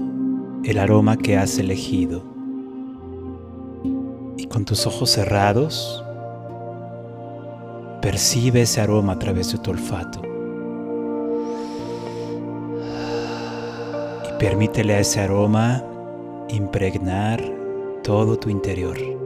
el 0.65 0.79
aroma 0.79 1.17
que 1.17 1.37
has 1.37 1.57
elegido. 1.59 2.23
Y 4.37 4.47
con 4.49 4.65
tus 4.65 4.87
ojos 4.89 5.11
cerrados, 5.11 6.05
percibe 8.03 8.63
ese 8.63 8.81
aroma 8.81 9.13
a 9.13 9.19
través 9.21 9.53
de 9.53 9.59
tu 9.59 9.71
olfato. 9.71 10.21
Permítele 14.41 14.95
a 14.95 15.01
ese 15.01 15.21
aroma 15.21 15.83
impregnar 16.49 17.41
todo 18.03 18.37
tu 18.37 18.51
interior. 18.51 19.26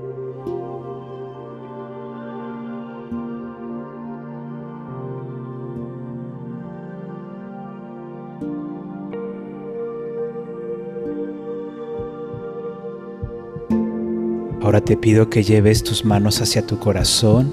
Ahora 14.71 14.85
te 14.85 14.97
pido 14.97 15.29
que 15.29 15.43
lleves 15.43 15.83
tus 15.83 16.05
manos 16.05 16.41
hacia 16.41 16.65
tu 16.65 16.79
corazón 16.79 17.53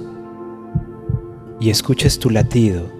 y 1.59 1.71
escuches 1.71 2.19
tu 2.19 2.29
latido. 2.29 2.96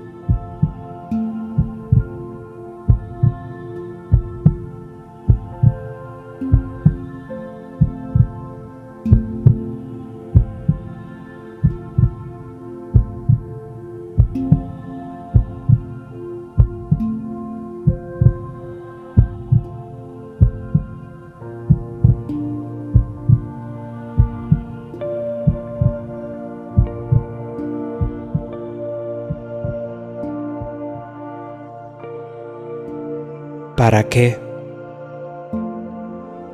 ¿Para 33.98 34.10
qué? 34.10 34.40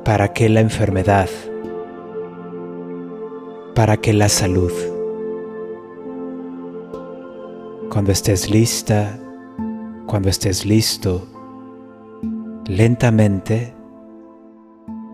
¿Para 0.02 0.32
qué 0.32 0.48
la 0.48 0.60
enfermedad? 0.60 1.28
¿Para 3.74 3.98
qué 3.98 4.14
la 4.14 4.30
salud? 4.30 4.72
Cuando 7.90 8.12
estés 8.12 8.48
lista, 8.48 9.20
cuando 10.06 10.30
estés 10.30 10.64
listo, 10.64 11.26
lentamente 12.64 13.74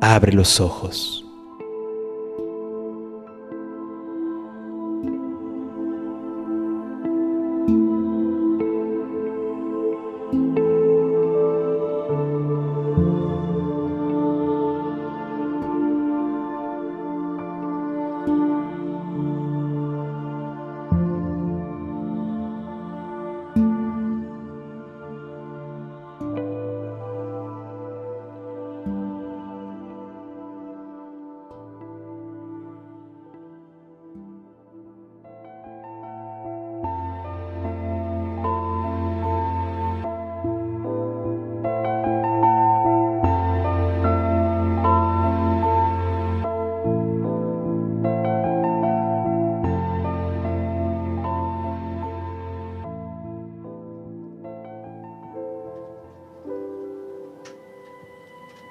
abre 0.00 0.32
los 0.32 0.60
ojos. 0.60 1.19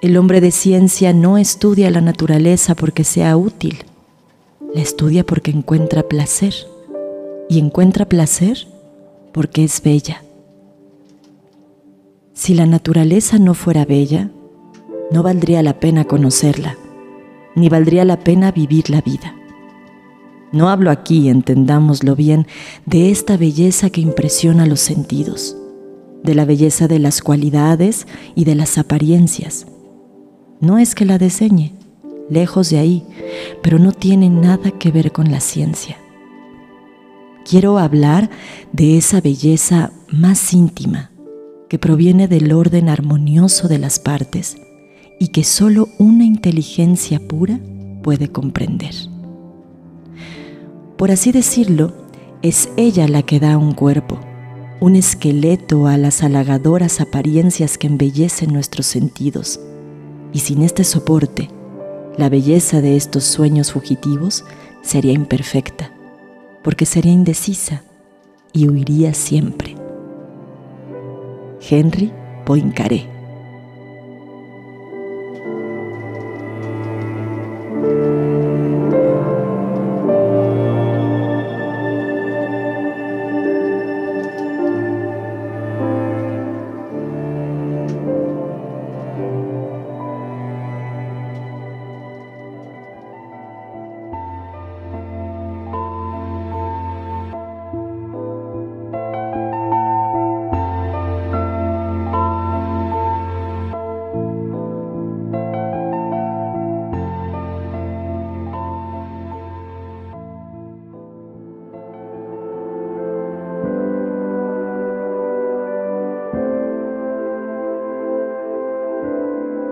El 0.10 0.18
hombre 0.18 0.42
de 0.42 0.50
ciencia 0.50 1.14
no 1.14 1.38
estudia 1.38 1.92
la 1.92 2.02
naturaleza 2.02 2.74
porque 2.74 3.04
sea 3.04 3.38
útil, 3.38 3.84
la 4.74 4.82
estudia 4.82 5.24
porque 5.24 5.52
encuentra 5.52 6.02
placer. 6.02 6.56
Y 7.48 7.60
encuentra 7.60 8.06
placer 8.06 8.68
porque 9.34 9.64
es 9.64 9.84
bella. 9.84 10.24
Si 12.34 12.56
la 12.56 12.66
naturaleza 12.66 13.38
no 13.38 13.54
fuera 13.54 13.86
bella, 13.86 14.32
no 15.12 15.22
valdría 15.22 15.62
la 15.62 15.80
pena 15.80 16.06
conocerla, 16.06 16.76
ni 17.54 17.70
valdría 17.70 18.04
la 18.04 18.18
pena 18.18 18.52
vivir 18.52 18.90
la 18.90 19.02
vida. 19.02 19.36
No 20.52 20.70
hablo 20.70 20.90
aquí, 20.90 21.30
entendámoslo 21.30 22.16
bien, 22.16 22.48
de 22.88 23.12
esta 23.12 23.38
belleza 23.38 23.92
que 23.92 24.02
impresiona 24.02 24.66
los 24.66 24.80
sentidos, 24.80 25.56
de 26.24 26.34
la 26.34 26.46
belleza 26.46 26.88
de 26.88 26.98
las 26.98 27.22
cualidades 27.22 28.08
y 28.34 28.46
de 28.46 28.56
las 28.56 28.80
apariencias, 28.80 29.68
no 30.62 30.78
es 30.78 30.96
que 30.96 31.06
la 31.06 31.18
diseñe, 31.18 31.74
lejos 32.30 32.70
de 32.70 32.80
ahí, 32.80 33.04
pero 33.62 33.80
no 33.80 33.92
tiene 33.92 34.30
nada 34.30 34.72
que 34.72 34.92
ver 34.92 35.12
con 35.12 35.32
la 35.32 35.40
ciencia. 35.40 35.98
Quiero 37.50 37.80
hablar 37.80 38.30
de 38.74 38.98
esa 38.98 39.22
belleza 39.22 39.92
más 40.12 40.54
íntima 40.54 41.12
que 41.70 41.80
proviene 41.80 42.28
del 42.28 42.52
orden 42.52 42.90
armonioso 42.90 43.68
de 43.68 43.80
las 43.80 44.00
partes 44.00 44.58
y 45.20 45.30
que 45.30 45.44
solo 45.44 45.88
una 45.98 46.26
inteligencia 46.26 47.20
pura 47.20 47.60
puede 48.04 48.30
comprender. 48.30 48.94
Por 50.98 51.12
así 51.12 51.32
decirlo, 51.32 51.94
es 52.42 52.70
ella 52.78 53.08
la 53.08 53.22
que 53.24 53.40
da 53.40 53.58
un 53.58 53.74
cuerpo, 53.74 54.20
un 54.80 54.96
esqueleto 54.96 55.88
a 55.88 55.98
las 55.98 56.24
halagadoras 56.24 57.02
apariencias 57.02 57.78
que 57.78 57.88
embellecen 57.88 58.54
nuestros 58.54 58.86
sentidos 58.86 59.60
y 60.34 60.40
sin 60.40 60.62
este 60.62 60.84
soporte, 60.84 61.50
la 62.18 62.30
belleza 62.30 62.82
de 62.82 62.96
estos 62.96 63.24
sueños 63.24 63.72
fugitivos 63.72 64.46
sería 64.82 65.14
imperfecta, 65.14 65.92
porque 66.64 66.86
sería 66.86 67.12
indecisa 67.12 67.84
y 68.54 68.68
huiría 68.68 69.14
siempre. 69.14 69.76
Henry 71.70 72.12
Poincaré 72.46 73.19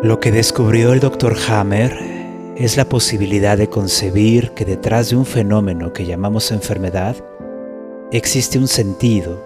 Lo 0.07 0.21
que 0.21 0.31
descubrió 0.31 0.93
el 0.93 1.01
Dr. 1.01 1.35
Hammer 1.49 2.53
es 2.55 2.77
la 2.77 2.85
posibilidad 2.87 3.57
de 3.57 3.67
concebir 3.67 4.51
que 4.51 4.63
detrás 4.63 5.09
de 5.09 5.17
un 5.17 5.25
fenómeno 5.25 5.91
que 5.91 6.05
llamamos 6.05 6.53
enfermedad 6.53 7.17
existe 8.13 8.57
un 8.57 8.69
sentido. 8.69 9.45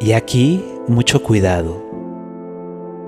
Y 0.00 0.12
aquí 0.12 0.64
mucho 0.88 1.22
cuidado. 1.22 1.84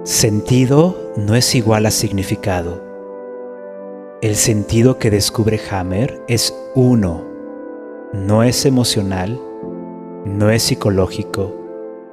Sentido 0.05 1.15
no 1.17 1.35
es 1.35 1.55
igual 1.55 1.87
a 1.87 1.91
significado. 1.91 2.85
El 4.21 4.37
sentido 4.37 4.99
que 4.99 5.11
descubre 5.11 5.59
Hammer 5.71 6.23
es 6.29 6.55
uno, 6.75 7.25
no 8.13 8.43
es 8.43 8.67
emocional, 8.67 9.41
no 10.27 10.51
es 10.51 10.63
psicológico, 10.65 11.57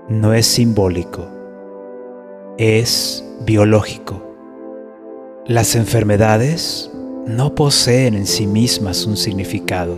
no 0.07 0.33
es 0.33 0.45
simbólico, 0.45 1.27
es 2.59 3.23
biológico. 3.45 4.21
Las 5.47 5.77
enfermedades 5.77 6.91
no 7.25 7.55
poseen 7.55 8.15
en 8.15 8.25
sí 8.25 8.47
mismas 8.47 9.05
un 9.05 9.15
significado. 9.15 9.95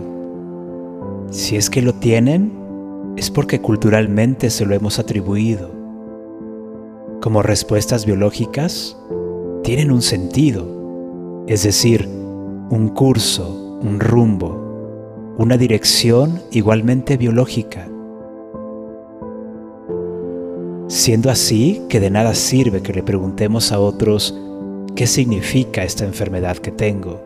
Si 1.32 1.56
es 1.56 1.68
que 1.68 1.82
lo 1.82 1.92
tienen, 1.94 2.52
es 3.16 3.32
porque 3.32 3.60
culturalmente 3.60 4.48
se 4.48 4.64
lo 4.64 4.76
hemos 4.76 5.00
atribuido. 5.00 5.72
Como 7.20 7.42
respuestas 7.42 8.06
biológicas, 8.06 8.96
tienen 9.64 9.90
un 9.90 10.02
sentido, 10.02 11.44
es 11.48 11.64
decir, 11.64 12.08
un 12.70 12.90
curso, 12.94 13.80
un 13.82 13.98
rumbo, 13.98 15.34
una 15.36 15.56
dirección 15.56 16.40
igualmente 16.52 17.16
biológica. 17.16 17.88
Siendo 20.92 21.30
así 21.30 21.80
que 21.88 22.00
de 22.00 22.10
nada 22.10 22.34
sirve 22.34 22.82
que 22.82 22.92
le 22.92 23.02
preguntemos 23.02 23.72
a 23.72 23.80
otros 23.80 24.38
qué 24.94 25.06
significa 25.06 25.84
esta 25.84 26.04
enfermedad 26.04 26.58
que 26.58 26.70
tengo, 26.70 27.18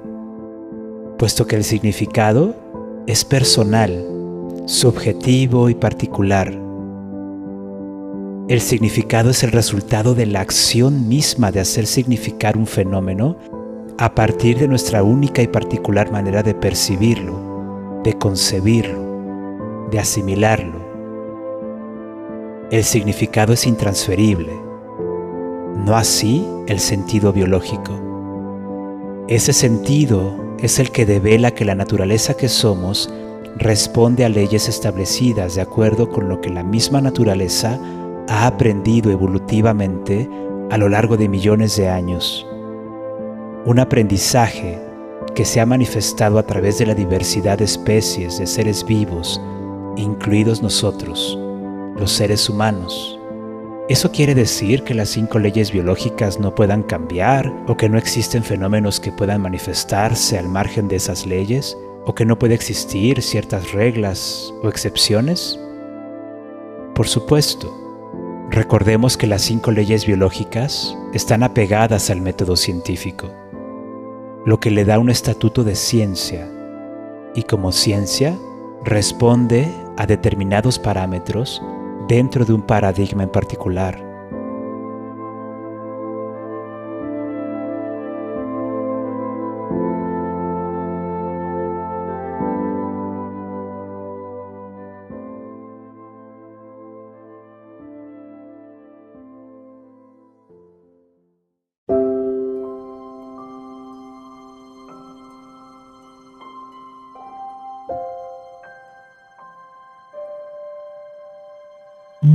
puesto 1.18 1.48
que 1.48 1.56
el 1.56 1.64
significado 1.64 2.54
es 3.08 3.24
personal, 3.24 4.06
subjetivo 4.66 5.68
y 5.68 5.74
particular. 5.74 6.56
El 8.48 8.60
significado 8.60 9.30
es 9.30 9.42
el 9.42 9.50
resultado 9.50 10.14
de 10.14 10.26
la 10.26 10.42
acción 10.42 11.08
misma 11.08 11.50
de 11.50 11.58
hacer 11.58 11.86
significar 11.86 12.56
un 12.56 12.68
fenómeno 12.68 13.36
a 13.98 14.14
partir 14.14 14.60
de 14.60 14.68
nuestra 14.68 15.02
única 15.02 15.42
y 15.42 15.48
particular 15.48 16.12
manera 16.12 16.44
de 16.44 16.54
percibirlo, 16.54 18.00
de 18.04 18.12
concebirlo, 18.16 19.88
de 19.90 19.98
asimilarlo. 19.98 20.85
El 22.68 22.82
significado 22.82 23.52
es 23.52 23.64
intransferible, 23.64 24.52
no 25.76 25.94
así 25.94 26.44
el 26.66 26.80
sentido 26.80 27.32
biológico. 27.32 27.92
Ese 29.28 29.52
sentido 29.52 30.34
es 30.58 30.80
el 30.80 30.90
que 30.90 31.06
devela 31.06 31.52
que 31.52 31.64
la 31.64 31.76
naturaleza 31.76 32.34
que 32.34 32.48
somos 32.48 33.08
responde 33.56 34.24
a 34.24 34.28
leyes 34.28 34.68
establecidas 34.68 35.54
de 35.54 35.60
acuerdo 35.60 36.10
con 36.10 36.28
lo 36.28 36.40
que 36.40 36.50
la 36.50 36.64
misma 36.64 37.00
naturaleza 37.00 37.78
ha 38.28 38.48
aprendido 38.48 39.12
evolutivamente 39.12 40.28
a 40.68 40.76
lo 40.76 40.88
largo 40.88 41.16
de 41.16 41.28
millones 41.28 41.76
de 41.76 41.88
años. 41.88 42.44
Un 43.64 43.78
aprendizaje 43.78 44.80
que 45.36 45.44
se 45.44 45.60
ha 45.60 45.66
manifestado 45.66 46.36
a 46.36 46.42
través 46.42 46.78
de 46.78 46.86
la 46.86 46.96
diversidad 46.96 47.58
de 47.58 47.64
especies 47.64 48.40
de 48.40 48.46
seres 48.48 48.84
vivos, 48.84 49.40
incluidos 49.96 50.62
nosotros 50.62 51.38
los 51.98 52.12
seres 52.12 52.48
humanos. 52.48 53.18
¿Eso 53.88 54.10
quiere 54.10 54.34
decir 54.34 54.82
que 54.82 54.94
las 54.94 55.10
cinco 55.10 55.38
leyes 55.38 55.70
biológicas 55.70 56.40
no 56.40 56.56
puedan 56.56 56.82
cambiar 56.82 57.52
o 57.68 57.76
que 57.76 57.88
no 57.88 57.98
existen 57.98 58.42
fenómenos 58.42 58.98
que 58.98 59.12
puedan 59.12 59.42
manifestarse 59.42 60.36
al 60.36 60.48
margen 60.48 60.88
de 60.88 60.96
esas 60.96 61.24
leyes 61.24 61.78
o 62.04 62.12
que 62.12 62.24
no 62.24 62.36
puede 62.36 62.54
existir 62.54 63.22
ciertas 63.22 63.72
reglas 63.72 64.52
o 64.64 64.68
excepciones? 64.68 65.60
Por 66.96 67.06
supuesto, 67.06 67.72
recordemos 68.50 69.16
que 69.16 69.28
las 69.28 69.42
cinco 69.42 69.70
leyes 69.70 70.04
biológicas 70.04 70.96
están 71.14 71.44
apegadas 71.44 72.10
al 72.10 72.20
método 72.20 72.56
científico, 72.56 73.30
lo 74.44 74.58
que 74.58 74.72
le 74.72 74.84
da 74.84 74.98
un 74.98 75.10
estatuto 75.10 75.62
de 75.62 75.76
ciencia 75.76 76.50
y 77.36 77.44
como 77.44 77.70
ciencia 77.70 78.36
responde 78.84 79.68
a 79.96 80.06
determinados 80.06 80.80
parámetros 80.80 81.62
dentro 82.08 82.44
de 82.44 82.52
un 82.52 82.62
paradigma 82.62 83.24
en 83.24 83.30
particular. 83.30 84.05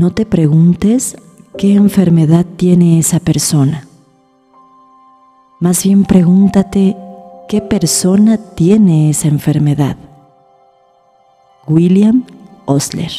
No 0.01 0.09
te 0.09 0.25
preguntes 0.25 1.15
qué 1.59 1.75
enfermedad 1.75 2.43
tiene 2.57 2.97
esa 2.97 3.19
persona. 3.19 3.87
Más 5.59 5.83
bien 5.83 6.05
pregúntate 6.05 6.97
qué 7.47 7.61
persona 7.61 8.39
tiene 8.55 9.11
esa 9.11 9.27
enfermedad. 9.27 9.97
William 11.67 12.23
Osler 12.65 13.11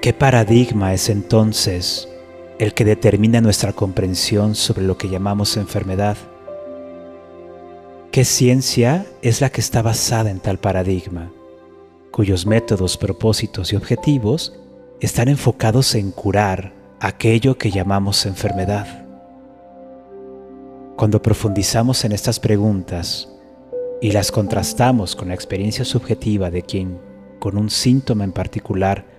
¿Qué 0.00 0.12
paradigma 0.12 0.94
es 0.94 1.08
entonces 1.08 2.08
el 2.58 2.72
que 2.72 2.84
determina 2.84 3.40
nuestra 3.40 3.72
comprensión 3.72 4.54
sobre 4.54 4.84
lo 4.84 4.96
que 4.96 5.08
llamamos 5.08 5.56
enfermedad? 5.56 6.16
¿Qué 8.10 8.24
ciencia 8.24 9.06
es 9.22 9.40
la 9.40 9.50
que 9.50 9.60
está 9.60 9.82
basada 9.82 10.30
en 10.30 10.38
tal 10.38 10.58
paradigma, 10.58 11.32
cuyos 12.12 12.46
métodos, 12.46 12.96
propósitos 12.96 13.72
y 13.72 13.76
objetivos 13.76 14.56
están 15.00 15.28
enfocados 15.28 15.96
en 15.96 16.12
curar 16.12 16.72
aquello 17.00 17.58
que 17.58 17.72
llamamos 17.72 18.24
enfermedad? 18.24 19.04
Cuando 20.96 21.20
profundizamos 21.20 22.04
en 22.04 22.12
estas 22.12 22.38
preguntas 22.38 23.28
y 24.00 24.12
las 24.12 24.30
contrastamos 24.30 25.16
con 25.16 25.28
la 25.28 25.34
experiencia 25.34 25.84
subjetiva 25.84 26.52
de 26.52 26.62
quien, 26.62 27.00
con 27.40 27.58
un 27.58 27.68
síntoma 27.68 28.22
en 28.22 28.30
particular, 28.30 29.13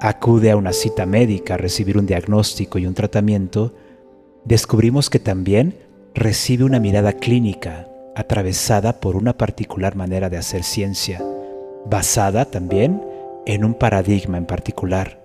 acude 0.00 0.50
a 0.50 0.56
una 0.56 0.72
cita 0.72 1.06
médica 1.06 1.54
a 1.54 1.58
recibir 1.58 1.98
un 1.98 2.06
diagnóstico 2.06 2.78
y 2.78 2.86
un 2.86 2.94
tratamiento, 2.94 3.74
descubrimos 4.44 5.10
que 5.10 5.18
también 5.18 5.78
recibe 6.14 6.64
una 6.64 6.80
mirada 6.80 7.12
clínica 7.12 7.88
atravesada 8.14 9.00
por 9.00 9.16
una 9.16 9.36
particular 9.36 9.96
manera 9.96 10.30
de 10.30 10.38
hacer 10.38 10.62
ciencia, 10.62 11.22
basada 11.84 12.46
también 12.46 13.02
en 13.44 13.64
un 13.64 13.74
paradigma 13.74 14.38
en 14.38 14.46
particular. 14.46 15.22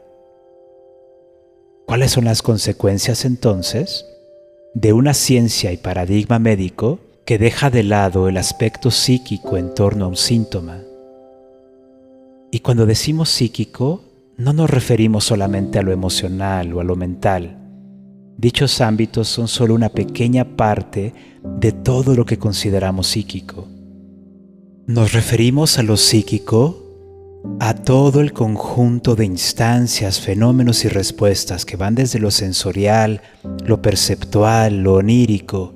¿Cuáles 1.85 2.11
son 2.11 2.25
las 2.25 2.41
consecuencias 2.41 3.25
entonces 3.25 4.05
de 4.73 4.93
una 4.93 5.13
ciencia 5.13 5.71
y 5.71 5.77
paradigma 5.77 6.39
médico 6.39 6.99
que 7.25 7.37
deja 7.37 7.69
de 7.69 7.83
lado 7.83 8.27
el 8.27 8.37
aspecto 8.37 8.91
psíquico 8.91 9.57
en 9.57 9.73
torno 9.73 10.05
a 10.05 10.07
un 10.09 10.17
síntoma? 10.17 10.81
Y 12.51 12.59
cuando 12.59 12.85
decimos 12.85 13.29
psíquico, 13.29 14.01
no 14.41 14.53
nos 14.53 14.71
referimos 14.71 15.25
solamente 15.25 15.77
a 15.77 15.83
lo 15.83 15.91
emocional 15.91 16.73
o 16.73 16.79
a 16.79 16.83
lo 16.83 16.95
mental. 16.95 17.59
Dichos 18.37 18.81
ámbitos 18.81 19.27
son 19.27 19.47
solo 19.47 19.75
una 19.75 19.89
pequeña 19.89 20.57
parte 20.57 21.13
de 21.59 21.71
todo 21.71 22.15
lo 22.15 22.25
que 22.25 22.39
consideramos 22.39 23.05
psíquico. 23.05 23.67
Nos 24.87 25.13
referimos 25.13 25.77
a 25.77 25.83
lo 25.83 25.95
psíquico 25.95 26.77
a 27.59 27.75
todo 27.75 28.19
el 28.19 28.33
conjunto 28.33 29.15
de 29.15 29.25
instancias, 29.25 30.19
fenómenos 30.19 30.85
y 30.85 30.87
respuestas 30.87 31.63
que 31.63 31.77
van 31.77 31.93
desde 31.93 32.17
lo 32.17 32.31
sensorial, 32.31 33.21
lo 33.63 33.81
perceptual, 33.83 34.81
lo 34.81 34.95
onírico, 34.95 35.75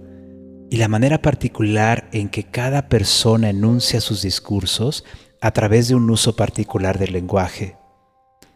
y 0.72 0.78
la 0.78 0.88
manera 0.88 1.22
particular 1.22 2.10
en 2.12 2.30
que 2.30 2.44
cada 2.44 2.90
persona 2.90 3.52
enuncia 3.52 4.02
sus 4.02 4.24
discursos 4.24 5.06
a 5.40 5.52
través 5.52 5.88
de 5.88 5.96
un 5.96 6.10
uso 6.10 6.36
particular 6.36 6.98
del 6.98 7.14
lenguaje 7.14 7.78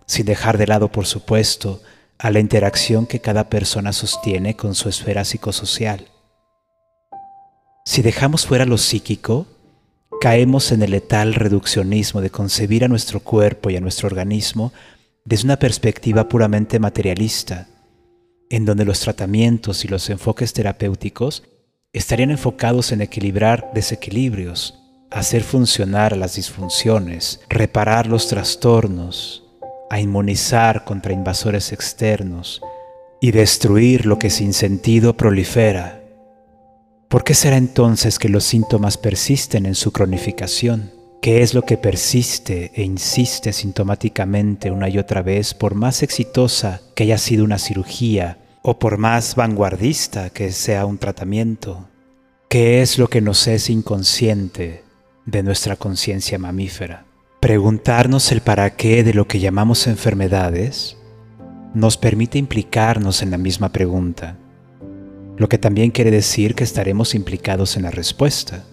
sin 0.10 0.26
dejar 0.26 0.58
de 0.58 0.66
lado, 0.66 0.92
por 0.92 1.06
supuesto, 1.06 1.84
a 2.18 2.32
la 2.32 2.40
interacción 2.40 3.06
que 3.06 3.22
cada 3.22 3.48
persona 3.48 3.94
sostiene 3.94 4.56
con 4.56 4.74
su 4.74 4.90
esfera 4.90 5.24
psicosocial. 5.24 6.08
Si 7.86 8.02
dejamos 8.02 8.48
fuera 8.48 8.66
lo 8.66 8.80
psíquico, 8.80 9.46
caemos 10.20 10.72
en 10.72 10.82
el 10.82 10.92
letal 10.92 11.36
reduccionismo 11.36 12.22
de 12.22 12.32
concebir 12.32 12.84
a 12.84 12.88
nuestro 12.88 13.20
cuerpo 13.20 13.70
y 13.70 13.78
a 13.78 13.82
nuestro 13.82 14.08
organismo 14.08 14.74
desde 15.26 15.46
una 15.46 15.60
perspectiva 15.60 16.28
puramente 16.28 16.80
materialista, 16.80 17.68
en 18.50 18.66
donde 18.66 18.86
los 18.86 19.02
tratamientos 19.02 19.86
y 19.86 19.90
los 19.90 20.10
enfoques 20.10 20.54
terapéuticos 20.54 21.44
estarían 21.94 22.32
enfocados 22.32 22.92
en 22.92 23.02
equilibrar 23.02 23.70
desequilibrios, 23.76 24.74
hacer 25.12 25.44
funcionar 25.44 26.18
las 26.18 26.36
disfunciones, 26.36 27.42
reparar 27.48 28.08
los 28.08 28.28
trastornos, 28.28 29.44
a 29.90 30.00
inmunizar 30.00 30.84
contra 30.84 31.14
invasores 31.14 31.72
externos 31.72 32.62
y 33.22 33.32
destruir 33.32 34.06
lo 34.06 34.20
que 34.20 34.30
sin 34.30 34.54
sentido 34.54 35.16
prolifera. 35.18 36.02
¿Por 37.08 37.24
qué 37.24 37.34
será 37.34 37.58
entonces 37.58 38.20
que 38.20 38.30
los 38.30 38.44
síntomas 38.44 38.98
persisten 38.98 39.66
en 39.66 39.76
su 39.76 39.92
cronificación? 39.92 40.92
¿Qué 41.22 41.42
es 41.42 41.54
lo 41.54 41.64
que 41.64 41.76
persiste 41.76 42.72
e 42.76 42.84
insiste 42.84 43.52
sintomáticamente 43.52 44.72
una 44.72 44.88
y 44.88 45.00
otra 45.00 45.22
vez 45.22 45.54
por 45.54 45.76
más 45.76 46.02
exitosa 46.04 46.82
que 46.96 47.04
haya 47.04 47.18
sido 47.18 47.44
una 47.44 47.58
cirugía 47.58 48.38
o 48.62 48.80
por 48.80 48.98
más 48.98 49.36
vanguardista 49.36 50.30
que 50.30 50.52
sea 50.52 50.86
un 50.86 50.98
tratamiento? 50.98 51.90
¿Qué 52.48 52.82
es 52.82 52.98
lo 52.98 53.10
que 53.10 53.22
nos 53.22 53.48
es 53.48 53.70
inconsciente 53.70 54.84
de 55.26 55.44
nuestra 55.44 55.76
conciencia 55.76 56.40
mamífera? 56.40 57.09
Preguntarnos 57.40 58.34
el 58.34 58.42
para 58.42 58.76
qué 58.76 59.02
de 59.02 59.14
lo 59.14 59.26
que 59.26 59.40
llamamos 59.40 59.88
enfermedades 59.88 60.98
nos 61.74 61.96
permite 61.96 62.38
implicarnos 62.38 63.22
en 63.22 63.32
la 63.32 63.38
misma 63.38 63.72
pregunta, 63.72 64.36
lo 65.38 65.48
que 65.48 65.58
también 65.58 65.92
quiere 65.92 66.12
decir 66.12 66.54
que 66.54 66.66
estaremos 66.66 67.16
implicados 67.16 67.78
en 67.78 67.84
la 67.84 67.92
respuesta. 67.92 68.66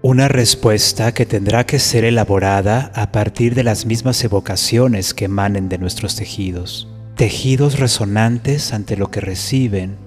Una 0.00 0.26
respuesta 0.26 1.12
que 1.12 1.26
tendrá 1.26 1.66
que 1.66 1.78
ser 1.78 2.04
elaborada 2.04 2.92
a 2.94 3.12
partir 3.12 3.54
de 3.54 3.64
las 3.64 3.84
mismas 3.84 4.24
evocaciones 4.24 5.12
que 5.12 5.26
emanen 5.26 5.68
de 5.68 5.76
nuestros 5.76 6.16
tejidos, 6.16 6.88
tejidos 7.14 7.78
resonantes 7.78 8.72
ante 8.72 8.96
lo 8.96 9.10
que 9.10 9.20
reciben, 9.20 9.98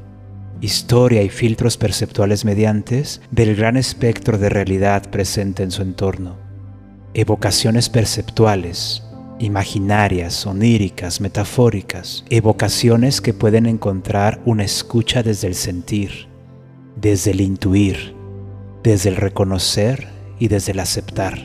historia 0.60 1.22
y 1.22 1.30
filtros 1.30 1.78
perceptuales 1.78 2.46
mediantes 2.46 3.22
del 3.30 3.56
gran 3.56 3.78
espectro 3.78 4.40
de 4.40 4.50
realidad 4.50 5.12
presente 5.12 5.62
en 5.62 5.70
su 5.70 5.84
entorno 5.84 6.49
evocaciones 7.14 7.90
perceptuales, 7.90 9.04
imaginarias, 9.40 10.46
oníricas, 10.46 11.22
metafóricas, 11.22 12.24
evocaciones 12.30 13.22
que 13.22 13.34
pueden 13.34 13.66
encontrar 13.66 14.42
una 14.46 14.64
escucha 14.64 15.24
desde 15.24 15.48
el 15.48 15.56
sentir, 15.56 16.28
desde 16.96 17.32
el 17.32 17.42
intuir, 17.42 18.16
desde 18.84 19.10
el 19.10 19.16
reconocer 19.16 20.08
y 20.38 20.50
desde 20.50 20.74
el 20.74 20.80
aceptar. 20.80 21.40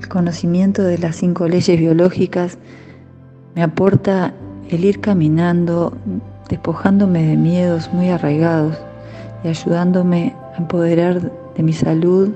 El 0.00 0.08
conocimiento 0.08 0.82
de 0.82 0.98
las 0.98 1.16
cinco 1.16 1.46
leyes 1.46 1.78
biológicas 1.78 2.58
me 3.54 3.62
aporta 3.62 4.34
el 4.68 4.84
ir 4.84 5.00
caminando, 5.00 5.96
despojándome 6.48 7.22
de 7.22 7.36
miedos 7.36 7.92
muy 7.92 8.08
arraigados 8.08 8.76
y 9.44 9.48
ayudándome 9.48 10.34
a 10.54 10.58
empoderar 10.58 11.20
de 11.54 11.62
mi 11.62 11.72
salud 11.72 12.30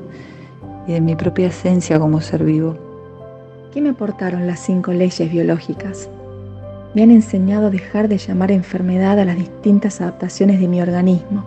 y 0.86 0.92
de 0.92 1.00
mi 1.00 1.16
propia 1.16 1.48
esencia 1.48 1.98
como 1.98 2.20
ser 2.20 2.44
vivo. 2.44 2.76
¿Qué 3.72 3.80
me 3.80 3.90
aportaron 3.90 4.46
las 4.46 4.61
cinco 4.61 4.92
leyes 4.92 5.30
biológicas? 5.30 6.09
Me 6.94 7.02
han 7.02 7.11
enseñado 7.11 7.66
a 7.66 7.70
dejar 7.70 8.09
de 8.09 8.18
llamar 8.18 8.52
enfermedad 8.52 9.18
a 9.18 9.24
las 9.24 9.36
distintas 9.36 10.00
adaptaciones 10.00 10.61
de 10.61 10.68
mi 10.68 10.80
organismo, 10.80 11.44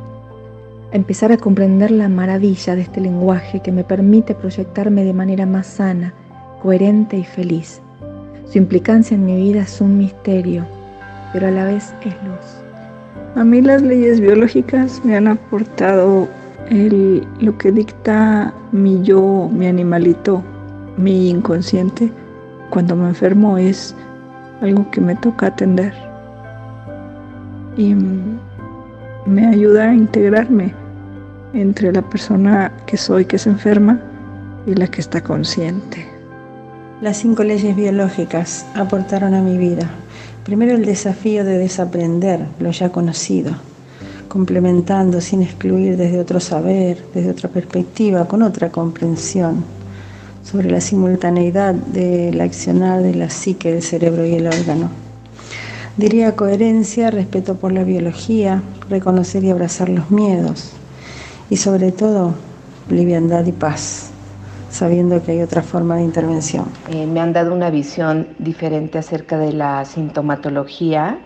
a 0.91 0.95
empezar 0.95 1.31
a 1.31 1.37
comprender 1.37 1.91
la 1.91 2.09
maravilla 2.09 2.75
de 2.75 2.81
este 2.81 2.99
lenguaje 2.99 3.61
que 3.61 3.71
me 3.71 3.83
permite 3.83 4.35
proyectarme 4.35 5.05
de 5.05 5.13
manera 5.13 5.45
más 5.45 5.67
sana, 5.67 6.13
coherente 6.61 7.17
y 7.17 7.23
feliz. 7.23 7.81
Su 8.45 8.57
implicancia 8.57 9.15
en 9.15 9.25
mi 9.25 9.37
vida 9.37 9.61
es 9.61 9.79
un 9.79 9.97
misterio, 9.97 10.65
pero 11.31 11.47
a 11.47 11.51
la 11.51 11.65
vez 11.65 11.93
es 12.01 12.13
luz. 12.23 12.56
A 13.37 13.43
mí 13.43 13.61
las 13.61 13.83
leyes 13.83 14.19
biológicas 14.19 14.99
me 15.05 15.15
han 15.15 15.27
aportado 15.27 16.27
lo 16.71 17.57
que 17.59 17.71
dicta 17.71 18.51
mi 18.71 19.03
yo, 19.03 19.47
mi 19.53 19.67
animalito, 19.67 20.43
mi 20.97 21.29
inconsciente. 21.29 22.11
Cuando 22.71 22.95
me 22.95 23.09
enfermo 23.09 23.59
es 23.59 23.95
algo 24.61 24.89
que 24.89 25.01
me 25.01 25.15
toca 25.17 25.45
atender. 25.45 25.93
Y 27.77 27.95
me 29.27 29.45
ayuda 29.45 29.91
a 29.91 29.93
integrarme 29.93 30.73
entre 31.53 31.93
la 31.93 32.01
persona 32.01 32.71
que 32.87 32.97
soy, 32.97 33.25
que 33.25 33.37
se 33.37 33.51
enferma, 33.51 34.01
y 34.65 34.73
la 34.73 34.87
que 34.87 34.99
está 34.99 35.21
consciente. 35.21 36.07
Las 37.01 37.17
cinco 37.17 37.43
leyes 37.43 37.75
biológicas 37.75 38.65
aportaron 38.73 39.35
a 39.35 39.43
mi 39.43 39.59
vida 39.59 39.87
Primero 40.47 40.75
el 40.75 40.85
desafío 40.85 41.43
de 41.43 41.57
desaprender 41.57 42.39
lo 42.61 42.71
ya 42.71 42.89
conocido, 42.89 43.51
complementando 44.29 45.19
sin 45.19 45.41
excluir 45.41 45.97
desde 45.97 46.21
otro 46.21 46.39
saber, 46.39 47.03
desde 47.13 47.31
otra 47.31 47.49
perspectiva, 47.49 48.29
con 48.29 48.41
otra 48.41 48.71
comprensión 48.71 49.65
sobre 50.49 50.71
la 50.71 50.79
simultaneidad 50.79 51.73
del 51.73 52.39
accionar 52.39 53.01
de 53.01 53.13
la 53.13 53.29
psique, 53.29 53.75
el 53.75 53.83
cerebro 53.83 54.25
y 54.25 54.35
el 54.35 54.47
órgano. 54.47 54.89
Diría 55.97 56.37
coherencia, 56.37 57.11
respeto 57.11 57.55
por 57.55 57.73
la 57.73 57.83
biología, 57.83 58.63
reconocer 58.89 59.43
y 59.43 59.49
abrazar 59.49 59.89
los 59.89 60.09
miedos 60.11 60.71
y 61.49 61.57
sobre 61.57 61.91
todo 61.91 62.35
liviandad 62.89 63.45
y 63.45 63.51
paz, 63.51 64.11
sabiendo 64.69 65.21
que 65.23 65.33
hay 65.33 65.41
otra 65.41 65.61
forma 65.61 65.97
de 65.97 66.03
intervención. 66.03 66.65
Eh, 66.89 67.05
me 67.05 67.19
han 67.19 67.33
dado 67.33 67.53
una 67.53 67.69
visión 67.69 68.29
diferente 68.39 68.97
acerca 68.97 69.37
de 69.37 69.53
la 69.53 69.83
sintomatología 69.85 71.19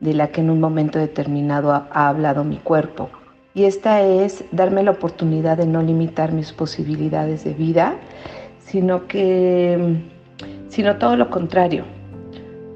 de 0.00 0.14
la 0.14 0.28
que 0.28 0.40
en 0.40 0.50
un 0.50 0.60
momento 0.60 0.98
determinado 0.98 1.72
ha, 1.72 1.88
ha 1.92 2.08
hablado 2.08 2.44
mi 2.44 2.58
cuerpo. 2.58 3.10
Y 3.54 3.64
esta 3.64 4.02
es 4.02 4.44
darme 4.52 4.82
la 4.82 4.92
oportunidad 4.92 5.56
de 5.56 5.66
no 5.66 5.82
limitar 5.82 6.32
mis 6.32 6.52
posibilidades 6.52 7.44
de 7.44 7.54
vida, 7.54 7.96
sino 8.60 9.06
que, 9.08 10.00
sino 10.68 10.96
todo 10.96 11.16
lo 11.16 11.30
contrario, 11.30 11.84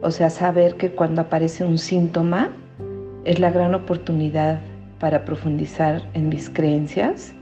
o 0.01 0.11
sea, 0.11 0.31
saber 0.31 0.75
que 0.77 0.91
cuando 0.91 1.23
aparece 1.23 1.65
un 1.65 1.79
síntoma 1.79 2.51
es 3.25 3.39
la 3.39 3.51
gran 3.51 3.75
oportunidad 3.75 4.61
para 4.99 5.25
profundizar 5.25 6.03
en 6.15 6.29
mis 6.29 6.51
creencias 6.51 7.35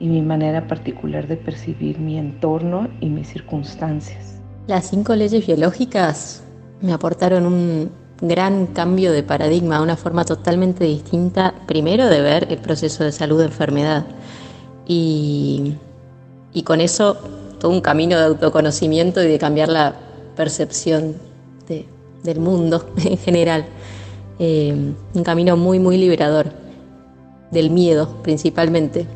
y 0.00 0.08
mi 0.08 0.22
manera 0.22 0.66
particular 0.66 1.26
de 1.26 1.36
percibir 1.36 1.98
mi 1.98 2.18
entorno 2.18 2.88
y 3.00 3.06
mis 3.06 3.28
circunstancias. 3.28 4.36
Las 4.66 4.90
cinco 4.90 5.14
leyes 5.14 5.46
biológicas 5.46 6.42
me 6.80 6.92
aportaron 6.92 7.46
un 7.46 7.90
gran 8.20 8.66
cambio 8.66 9.12
de 9.12 9.22
paradigma, 9.22 9.80
una 9.80 9.96
forma 9.96 10.24
totalmente 10.24 10.84
distinta, 10.84 11.54
primero 11.66 12.06
de 12.06 12.20
ver 12.20 12.46
el 12.50 12.58
proceso 12.58 13.04
de 13.04 13.12
salud-enfermedad 13.12 14.04
y, 14.86 15.74
y 16.52 16.62
con 16.62 16.80
eso 16.80 17.16
todo 17.58 17.70
un 17.70 17.80
camino 17.80 18.16
de 18.18 18.24
autoconocimiento 18.24 19.22
y 19.22 19.28
de 19.28 19.38
cambiar 19.38 19.68
la 19.68 19.94
percepción 20.36 21.16
de, 21.68 21.86
del 22.22 22.40
mundo 22.40 22.90
en 23.04 23.18
general. 23.18 23.66
Eh, 24.38 24.74
un 25.14 25.24
camino 25.24 25.56
muy, 25.56 25.78
muy 25.78 25.96
liberador, 25.96 26.46
del 27.50 27.70
miedo 27.70 28.16
principalmente. 28.22 29.06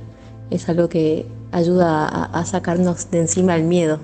Es 0.52 0.68
algo 0.68 0.90
que 0.90 1.24
ayuda 1.50 2.06
a, 2.06 2.44
sacarnos 2.44 3.10
de 3.10 3.20
encima 3.20 3.56
el 3.56 3.62
miedo. 3.62 4.00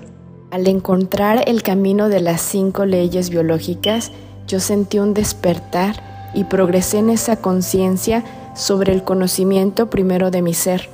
Al 0.49 0.67
encontrar 0.67 1.43
el 1.47 1.61
camino 1.61 2.09
de 2.09 2.21
las 2.21 2.41
cinco 2.41 2.85
leyes 2.85 3.29
biológicas, 3.29 4.11
yo 4.47 4.59
sentí 4.59 4.97
un 4.97 5.13
despertar 5.13 6.31
y 6.33 6.45
progresé 6.45 6.97
en 6.97 7.11
esa 7.11 7.35
conciencia 7.35 8.23
sobre 8.55 8.93
el 8.93 9.03
conocimiento 9.03 9.91
primero 9.91 10.31
de 10.31 10.41
mi 10.41 10.55
ser. 10.55 10.89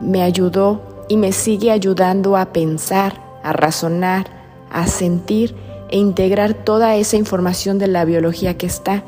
Me 0.00 0.22
ayudó 0.22 0.80
y 1.08 1.16
me 1.16 1.32
sigue 1.32 1.72
ayudando 1.72 2.36
a 2.36 2.52
pensar, 2.52 3.20
a 3.42 3.52
razonar, 3.52 4.26
a 4.70 4.86
sentir 4.86 5.56
e 5.88 5.98
integrar 5.98 6.54
toda 6.54 6.94
esa 6.94 7.16
información 7.16 7.80
de 7.80 7.88
la 7.88 8.04
biología 8.04 8.56
que 8.56 8.66
está. 8.66 9.02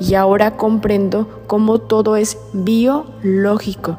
Y 0.00 0.16
ahora 0.16 0.58
comprendo 0.58 1.26
cómo 1.46 1.78
todo 1.78 2.16
es 2.16 2.36
biológico. 2.52 3.96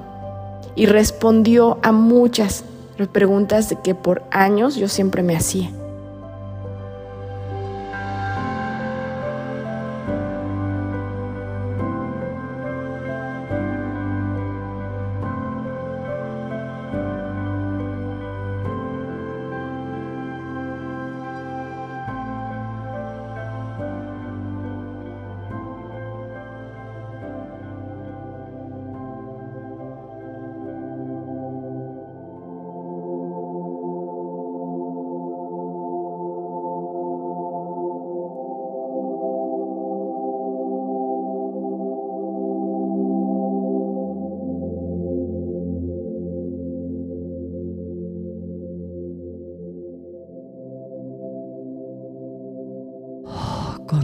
Y 0.75 0.85
respondió 0.85 1.79
a 1.83 1.91
muchas 1.91 2.63
preguntas 3.07 3.73
que 3.83 3.95
por 3.95 4.23
años 4.31 4.75
yo 4.75 4.87
siempre 4.87 5.23
me 5.23 5.35
hacía. 5.35 5.71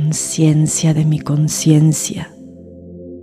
Conciencia 0.05 0.93
de 0.93 1.03
mi 1.03 1.17
conciencia, 1.17 2.31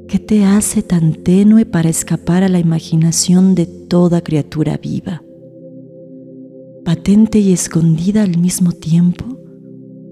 que 0.09 0.19
te 0.19 0.45
hace 0.45 0.83
tan 0.83 1.13
tenue 1.13 1.65
para 1.65 1.89
escapar 1.89 2.43
a 2.43 2.49
la 2.49 2.59
imaginación 2.59 3.55
de 3.55 3.67
toda 3.67 4.21
criatura 4.21 4.77
viva. 4.79 5.23
Patente 6.85 7.39
y 7.39 7.53
escondida 7.53 8.25
al 8.25 8.37
mismo 8.37 8.73
tiempo, 8.73 9.25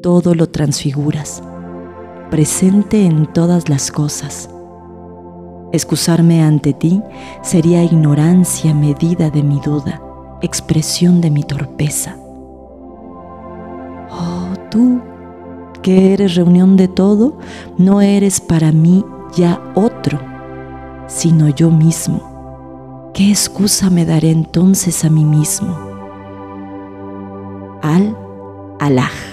todo 0.01 0.37
lo 0.37 0.49
transfiguras, 0.49 1.43
presente 2.31 3.05
en 3.05 3.27
todas 3.33 3.69
las 3.69 3.91
cosas. 3.91 4.49
Excusarme 5.73 6.41
ante 6.41 6.73
ti 6.73 7.03
sería 7.43 7.83
ignorancia 7.83 8.75
medida 8.75 9.29
de 9.31 9.43
mi 9.43 9.59
duda, 9.61 10.01
expresión 10.41 11.21
de 11.21 11.31
mi 11.31 11.43
torpeza. 11.43 12.17
Oh, 14.13 14.55
tú 14.71 15.10
que 15.83 16.13
eres 16.13 16.35
reunión 16.35 16.77
de 16.77 16.89
todo, 16.89 17.39
no 17.79 18.01
eres 18.01 18.41
para 18.41 18.73
mí 18.73 19.05
ya 19.35 19.61
otro, 19.75 20.19
sino 21.07 21.49
yo 21.49 21.71
mismo. 21.71 23.11
¿Qué 23.15 23.31
excusa 23.31 23.91
me 23.91 24.05
daré 24.05 24.31
entonces 24.31 25.05
a 25.05 25.11
mí 25.11 25.25
mismo? 25.25 25.77
Al 27.83 28.17
Alaj. 28.79 29.30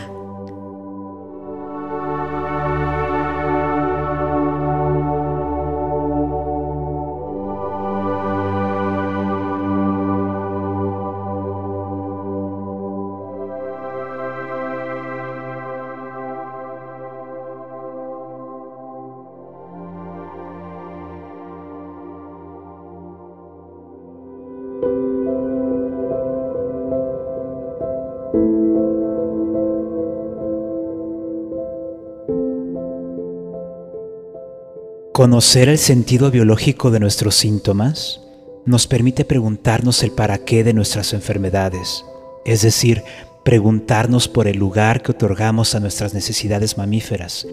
Conocer 35.17 35.67
el 35.67 35.79
sentido 35.79 36.29
biológico 36.29 36.91
de 36.91 36.99
nuestros 36.99 37.33
síntomas 37.33 38.21
nos 38.67 38.85
permite 38.85 39.25
preguntarnos 39.25 40.03
el 40.03 40.11
para 40.11 40.37
qué 40.37 40.63
de 40.63 40.75
nuestras 40.75 41.11
enfermedades, 41.11 42.05
es 42.45 42.61
decir, 42.61 43.01
preguntarnos 43.43 44.27
por 44.27 44.47
el 44.47 44.59
lugar 44.59 45.01
que 45.01 45.13
otorgamos 45.13 45.73
a 45.73 45.79
nuestras 45.79 46.13
necesidades 46.13 46.77
mamíferas 46.77 47.47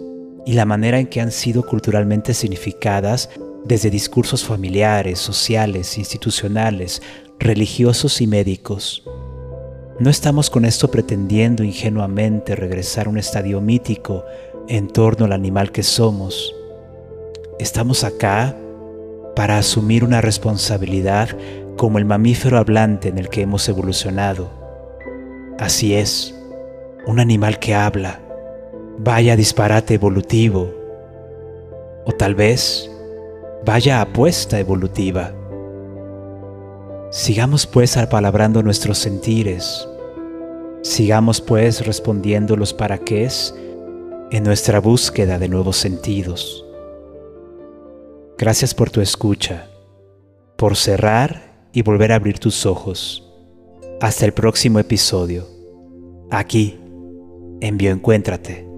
y 0.45 0.53
la 0.53 0.65
manera 0.65 0.99
en 0.99 1.07
que 1.07 1.21
han 1.21 1.31
sido 1.31 1.65
culturalmente 1.65 2.35
significadas 2.35 3.31
desde 3.65 3.89
discursos 3.89 4.45
familiares, 4.45 5.17
sociales, 5.17 5.97
institucionales, 5.97 7.01
religiosos 7.39 8.21
y 8.21 8.27
médicos. 8.27 9.03
No 9.99 10.11
estamos 10.11 10.51
con 10.51 10.65
esto 10.65 10.91
pretendiendo 10.91 11.63
ingenuamente 11.63 12.55
regresar 12.55 13.07
a 13.07 13.09
un 13.09 13.17
estadio 13.17 13.59
mítico 13.59 14.23
en 14.67 14.87
torno 14.87 15.25
al 15.25 15.31
animal 15.31 15.71
que 15.71 15.81
somos, 15.81 16.54
Estamos 17.57 18.03
acá 18.03 18.53
para 19.33 19.57
asumir 19.57 20.03
una 20.03 20.19
responsabilidad 20.19 21.29
como 21.77 21.97
el 21.97 22.05
mamífero 22.05 22.57
hablante 22.57 23.07
en 23.07 23.17
el 23.17 23.29
que 23.29 23.43
hemos 23.43 23.69
evolucionado. 23.69 24.49
Así 25.57 25.95
es, 25.95 26.35
un 27.07 27.21
animal 27.21 27.57
que 27.59 27.73
habla. 27.73 28.19
Vaya 28.97 29.37
disparate 29.37 29.93
evolutivo. 29.93 30.69
O 32.05 32.11
tal 32.11 32.35
vez, 32.35 32.91
vaya 33.65 34.01
apuesta 34.01 34.59
evolutiva. 34.59 35.31
Sigamos 37.09 37.65
pues 37.65 37.95
apalabrando 37.95 38.63
nuestros 38.63 38.97
sentires. 38.97 39.87
Sigamos 40.81 41.39
pues 41.39 41.85
respondiendo 41.85 42.57
los 42.57 42.73
para 42.73 42.99
en 44.29 44.43
nuestra 44.43 44.81
búsqueda 44.81 45.39
de 45.39 45.47
nuevos 45.47 45.77
sentidos. 45.77 46.64
Gracias 48.37 48.73
por 48.73 48.89
tu 48.89 48.99
escucha, 48.99 49.69
por 50.57 50.75
cerrar 50.75 51.69
y 51.71 51.83
volver 51.83 52.11
a 52.11 52.15
abrir 52.15 52.37
tus 52.37 52.65
ojos. 52.65 53.21
Hasta 54.01 54.25
el 54.25 54.33
próximo 54.33 54.79
episodio, 54.79 55.47
aquí 56.29 56.77
en 57.61 57.77
Bioencuéntrate. 57.77 58.74